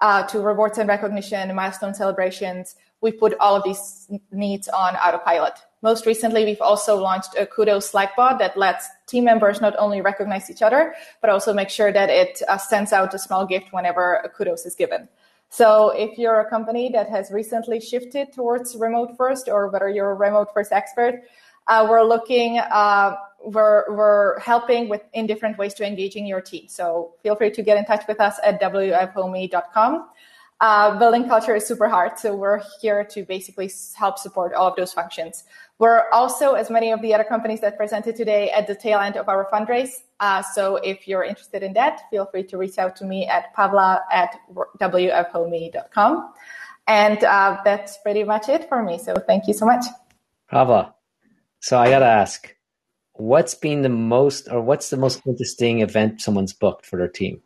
[0.00, 5.54] uh, to rewards and recognition, milestone celebrations, we put all of these needs on autopilot.
[5.82, 10.00] Most recently, we've also launched a Kudos Slack bot that lets team members not only
[10.00, 13.72] recognize each other, but also make sure that it uh, sends out a small gift
[13.72, 15.08] whenever a kudos is given.
[15.50, 20.10] So if you're a company that has recently shifted towards remote first, or whether you're
[20.10, 21.22] a remote first expert,
[21.68, 26.68] uh, we're looking, uh, we're, we're helping with in different ways to engaging your team.
[26.68, 30.08] So feel free to get in touch with us at wfhomey.com
[30.60, 32.18] uh, building culture is super hard.
[32.18, 35.44] So we're here to basically help support all of those functions.
[35.78, 39.16] We're also, as many of the other companies that presented today, at the tail end
[39.16, 39.90] of our fundraise.
[40.20, 43.54] Uh, so if you're interested in that, feel free to reach out to me at
[43.54, 44.34] pavla at
[44.80, 46.32] wfhomey.com.
[46.86, 48.98] And uh, that's pretty much it for me.
[48.98, 49.84] So thank you so much.
[50.50, 50.94] Pavla.
[51.60, 52.54] So I got to ask,
[53.14, 57.42] what's been the most, or what's the most interesting event someone's booked for their team?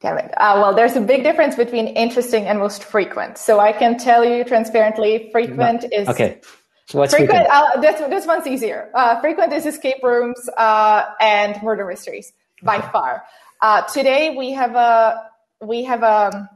[0.00, 0.32] Damn it.
[0.36, 3.36] Uh, well, there's a big difference between interesting and most frequent.
[3.36, 5.88] So I can tell you transparently, frequent no.
[5.92, 6.40] is okay.
[6.88, 7.46] So what's frequent?
[7.46, 7.50] frequent?
[7.50, 8.90] Uh, this, this one's easier.
[8.94, 12.32] Uh, frequent is escape rooms uh, and murder mysteries
[12.62, 12.88] by okay.
[12.90, 13.24] far.
[13.60, 15.22] Uh, today we have a
[15.60, 16.48] we have a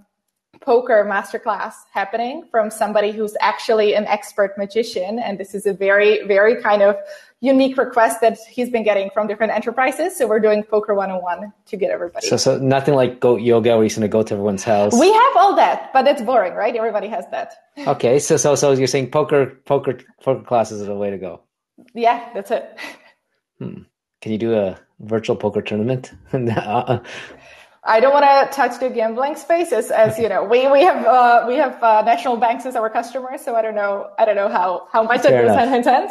[0.63, 6.27] poker masterclass happening from somebody who's actually an expert magician, and this is a very
[6.27, 6.97] very kind of
[7.43, 10.17] unique requests that he's been getting from different enterprises.
[10.17, 12.29] So we're doing Poker 101 to get everybody.
[12.29, 14.99] So, so nothing like goat yoga where you're going to go to everyone's house.
[14.99, 16.75] We have all that, but it's boring, right?
[16.75, 17.55] Everybody has that.
[17.87, 18.19] Okay.
[18.19, 21.41] So, so, so you're saying poker, poker, poker classes are the way to go.
[21.95, 22.79] Yeah, that's it.
[23.59, 23.83] Hmm.
[24.21, 26.13] Can you do a virtual poker tournament?
[26.33, 31.05] I don't want to touch the gambling space as, as you know, we, we have,
[31.07, 33.43] uh, we have uh, national banks as our customers.
[33.43, 35.83] So I don't know, I don't know how, how much Fair it goes hand in
[35.83, 36.11] hand.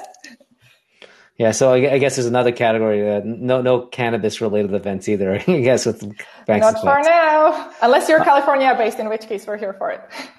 [1.42, 3.10] Yeah, so I, guess there's another category.
[3.10, 5.42] Uh, no, no cannabis related events either.
[5.48, 6.02] I guess with
[6.46, 6.72] banks.
[6.72, 10.02] Not for now, unless you're California based, in which case we're here for it.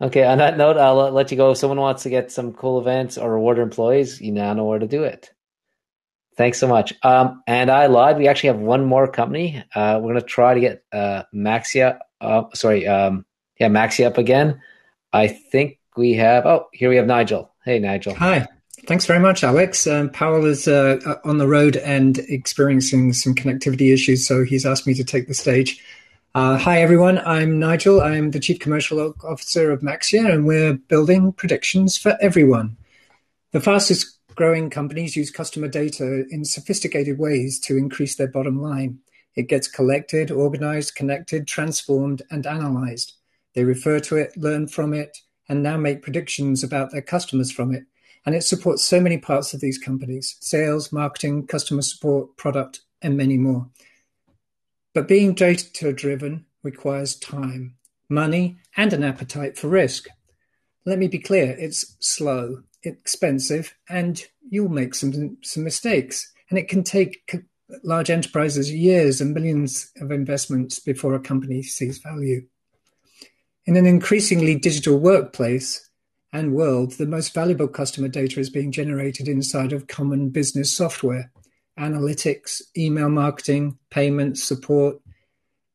[0.00, 0.24] Okay.
[0.24, 1.50] On that note, I'll let you go.
[1.50, 4.78] If someone wants to get some cool events or reward employees, you now know where
[4.78, 5.32] to do it.
[6.36, 6.94] Thanks so much.
[7.02, 8.16] Um, and I lied.
[8.16, 9.64] We actually have one more company.
[9.74, 11.98] Uh, we're going to try to get uh, Maxia.
[12.20, 13.26] Up, sorry, um,
[13.58, 14.62] yeah, Maxia up again.
[15.12, 16.46] I think we have.
[16.46, 17.52] Oh, here we have Nigel.
[17.64, 18.14] Hey, Nigel.
[18.14, 18.46] Hi.
[18.88, 19.86] Thanks very much, Alex.
[19.86, 24.64] Um, Powell is uh, uh, on the road and experiencing some connectivity issues, so he's
[24.64, 25.84] asked me to take the stage.
[26.34, 27.18] Uh, hi, everyone.
[27.18, 28.00] I'm Nigel.
[28.00, 32.78] I'm the Chief Commercial Officer of Maxia, and we're building predictions for everyone.
[33.52, 39.00] The fastest growing companies use customer data in sophisticated ways to increase their bottom line.
[39.34, 43.12] It gets collected, organized, connected, transformed, and analyzed.
[43.54, 47.74] They refer to it, learn from it, and now make predictions about their customers from
[47.74, 47.84] it
[48.28, 53.16] and it supports so many parts of these companies sales, marketing, customer support, product, and
[53.16, 53.70] many more.
[54.92, 57.76] But being data driven requires time,
[58.10, 60.08] money, and an appetite for risk.
[60.84, 66.30] Let me be clear it's slow, expensive, and you'll make some, some mistakes.
[66.50, 67.46] And it can take
[67.82, 72.46] large enterprises years and millions of investments before a company sees value.
[73.64, 75.87] In an increasingly digital workplace,
[76.32, 81.30] and world, the most valuable customer data is being generated inside of common business software,
[81.78, 85.00] analytics, email marketing, payments, support.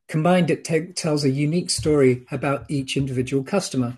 [0.08, 3.97] Combined, it tells a unique story about each individual customer.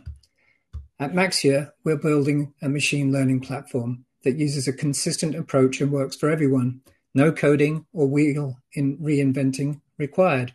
[0.97, 6.15] At Maxia, we're building a machine learning platform that uses a consistent approach and works
[6.15, 6.81] for everyone.
[7.13, 10.53] No coding or wheel in reinventing, required.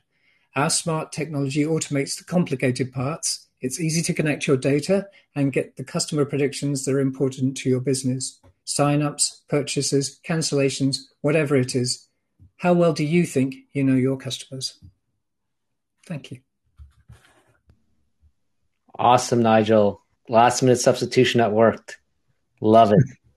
[0.57, 3.49] Our smart technology automates the complicated parts.
[3.61, 7.69] It's easy to connect your data and get the customer predictions that are important to
[7.69, 8.41] your business.
[8.65, 12.09] Sign-ups, purchases, cancellations, whatever it is.
[12.57, 14.79] How well do you think you know your customers?
[16.07, 16.41] Thank you.
[18.99, 20.03] Awesome, Nigel.
[20.29, 21.99] Last minute substitution that worked.
[22.61, 23.20] Love it.